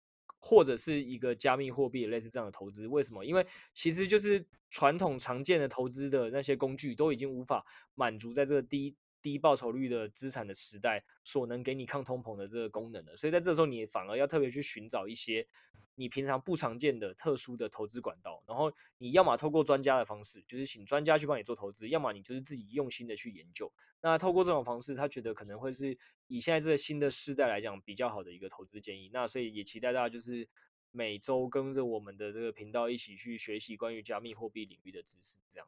[0.47, 2.87] 或者是一个加密货币类似这样的投资。
[2.87, 3.25] 为什么？
[3.25, 8.95] 因为其实就是传统常见的投资的那些工具都已经无法满足在这个低。
[9.19, 15.47] 低报酬率的资产的时代所能给你抗通膨的这个功能了，所以在这时候你反而要特别去寻找一些
[15.95, 23.73] 你平常不常见的特殊的投资管道，然后你要么透过专家的方式，就是请专家去帮你做投资，要么你就是自己用心的去研究。
[24.01, 29.09] 那透过这种方式，他觉得可能会是以现在这个新的世代来讲比较好的一个投资建议。
[29.11, 30.47] 那所以也期待大家就是
[30.91, 35.67] 每周跟着我们的这个频道一起去学习关于加密货币领域的知识，这样。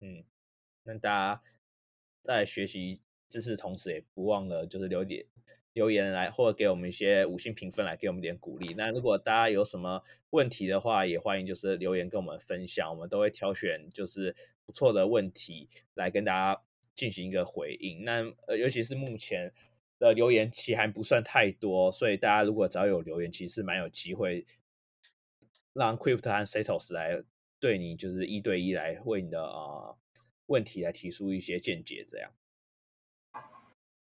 [0.00, 0.24] 嗯，
[0.84, 1.42] 那大家
[2.22, 5.26] 在学习知识同时，也不忘了就是留点。
[5.72, 8.72] 留言来，或者给我们一些五星评分来给我们点鼓励。
[8.72, 14.34] 那如果大家有什么问题的话，也欢迎就是留言跟我们分享，我们都会挑选就是
[14.64, 16.62] 不错的问题来跟大家
[16.96, 18.02] 进行一个回应。
[18.02, 19.52] 那呃，尤其是目前
[20.00, 24.44] 的留言其实还不算太多，所以大家如果只要有留言，其实蛮有机会
[25.72, 27.22] 让 Crypto 和 Setos 来
[27.60, 29.98] 对你就是一对一来为你的啊、呃、
[30.46, 32.30] 问题来提出一些见解，这样。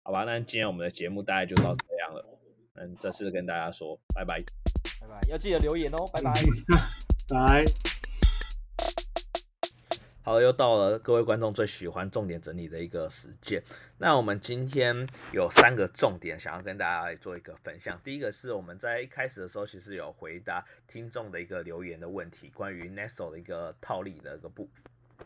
[0.02, 2.38] 好吧，那今天我们的节目大概就到这样了。
[2.74, 4.42] 嗯，这次跟大家说拜拜，
[5.00, 6.32] 拜拜，要记得留言哦，拜拜，
[7.32, 7.93] 拜。
[10.26, 13.62] 好，又到了各位观众最喜欢重点整理的一个时间。
[13.98, 18.00] 那我们今天有三个重点想要跟大家来做一个分享。
[18.02, 24.82] 第一个是我们在一开始的时候其实有回答听众的一个留言的问题，关于 Nexo 的一个套利的一个部分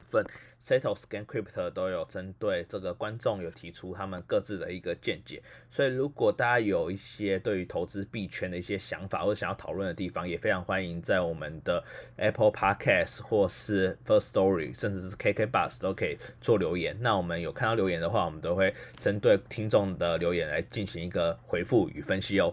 [0.09, 0.25] 分。
[0.61, 11.85] Setos 跟 Crypto 都有针对这个观众有提出他们各自的一个见解，所以如果大家有一些对于投资币圈的一些想法或者想要讨论的地方，也非常欢迎在我们的
[12.17, 16.97] Apple Podcast 或是 First Story，甚至是 KK Bus 都可以做留言。
[17.01, 22.53] 那我们有看到留言的话，我们都会针对听众的留言来进行一个回复与分析哦。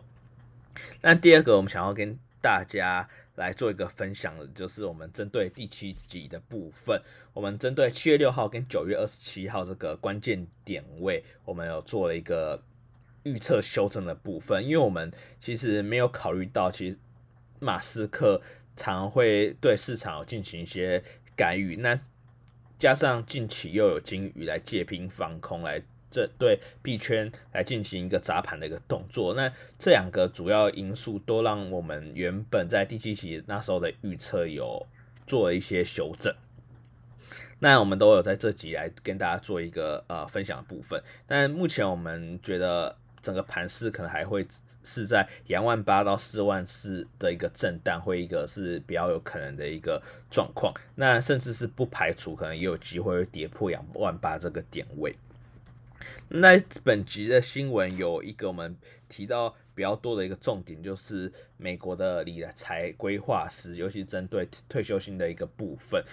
[1.02, 7.02] 那第二个，我们想要跟大家来做一个分享的，就是我们针对第七集的部分，
[7.34, 12.62] 我们针对七月六号跟九月二十七号这个关键点位，我们有做了一个
[13.24, 17.00] 预测修正的部分，因为我们其实没有考虑到，其实
[17.60, 18.40] 马斯克
[18.76, 21.04] 常会对市场进行一些
[21.36, 22.00] 干预，那
[22.78, 25.82] 加上近期又有鲸鱼来借兵放空来。
[26.16, 34.88] 这对币圈来进行一个砸盘的一个动作，那这两个主要因素都让我们原本在第七期那时候的预测有
[35.28, 36.34] 做一些修正。
[37.60, 44.48] 那我们都有在这集来跟大家做一个呃分享的部分，但目前我们觉得整个盘势可能还会
[44.86, 50.74] 是在两万八到四万四的一个震荡，会一个是比较有可能的一个状况。
[50.96, 55.14] 那甚至是不排除可能也有机会会跌破两万八这个点位。
[56.30, 58.76] 那本集的新闻有一个我们
[59.08, 66.04] 提到比较多的一个重点，就是美国的理财规划师，尤其针对退休金的一个部分，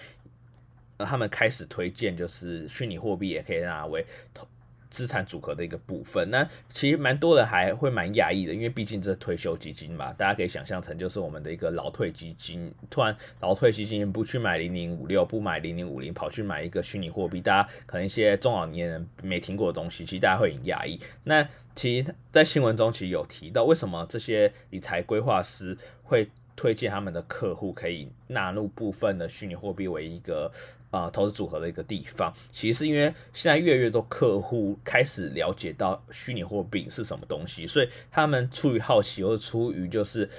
[0.97, 4.47] 呃，他们开始推荐就是虚拟货币也可以拿为投。
[4.93, 20.99] 资产组合的一个部分，那其实蛮多人还会蛮讶异的，因为毕竟这退休基金嘛，大家可以想象成就是我们的一个老退基金，突然老退基金不去买零零五六，不买零零五零，跑去买一个虚拟货币，大家可能一些中老年人没听过的东西，其实大家会很讶异。
[21.23, 30.51] 那其实，在新闻中其实有提到，为什么这些理财规划师会推荐他们的客户可以纳入部分的虚拟货币为一个。
[30.93, 40.29] 啊、投资组合的一个地方，其实是因为现在越来越多客户开始了解到虚拟货币是什么东西，所以他们出于好奇，或者出于就是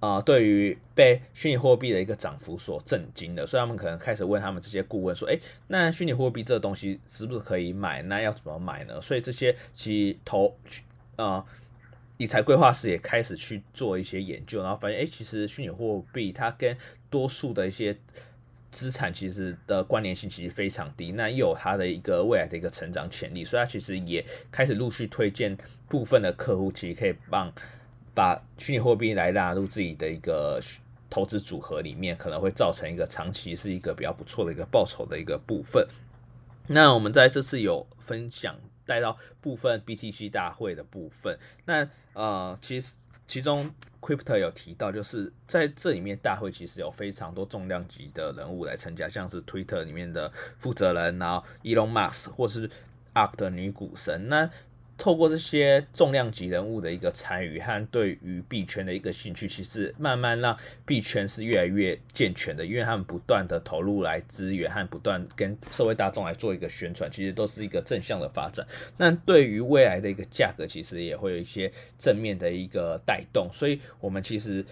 [0.00, 8.02] 啊、对于被虚拟货币的一个涨幅所震惊的，所以他们可能开始问他们这些顾问说：“哎，那虚拟货币这个东西是不是可以买？
[8.02, 10.56] 那要怎么买呢？”所以这些其实投
[11.16, 11.44] 啊、
[12.16, 16.74] 理财规划师也开始去做一些研究，然后发现，哎，其实虚拟货币它跟
[17.10, 17.94] 多数的一些
[18.70, 25.56] 资产其实的关联性其实非常低，那又有它的一个未来的一个成长潜力，所以它其实也开始陆续推荐
[25.88, 27.52] 部分的客户，其实可以帮
[28.14, 30.60] 把虚拟货币来纳入自己的一个
[31.08, 35.86] 投资组合里面，可能会造成一个长期是一个比较不错的一个报酬的一个部分。
[36.66, 38.56] 那我们在这次有分享
[38.86, 42.94] 带到部分 BTC 大会的部分，那呃其实。
[43.26, 43.70] 其中
[44.00, 52.68] ，Crypto 有提到，就是在这里面大会其实有非常多重量级的人物来参加，像是 Twitter 里面的负责人，然后 Elon Musk 或是
[53.14, 54.28] ARK 的女股神。
[54.28, 54.48] 那
[55.00, 68.66] 透过这些重量级人物的一个参与和对于币圈的一个兴趣，其实慢慢让币圈是越来越健全的，因为他们不断的投入来资源和不断跟社会大众来做一个宣传，其实都是一个正向的发展。
[68.98, 73.48] 那对于未来的一个价格，其实也会有一些正面的一个带动。
[73.50, 74.62] 所以，我们其实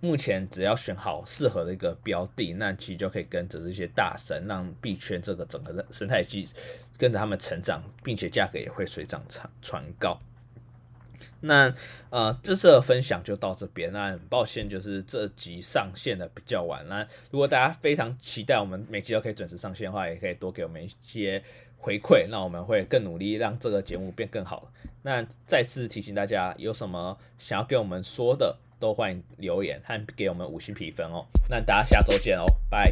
[0.00, 6.48] 目前只要选好适合的一个标的，那其实就可以跟着这些大神，让币圈这个整个的生态系
[6.96, 10.18] 跟着他们成长，并且价格也会水涨船船高。
[11.42, 11.72] 那
[12.10, 13.92] 呃，这次的分享就到这边。
[13.92, 16.86] 那很抱歉，就是这集上线的比较晚。
[16.88, 21.42] 那如果大家非常期待我们每集都可以准时上线的话，也可以多给我们一些
[21.78, 24.70] 回馈，那我们会更努力让这个节目变更好。
[25.02, 31.24] 那再次提醒大家，有什么想要跟我们说的，都欢迎留言和给我们五星评分哦。
[31.48, 32.90] 那大家下周见哦，拜。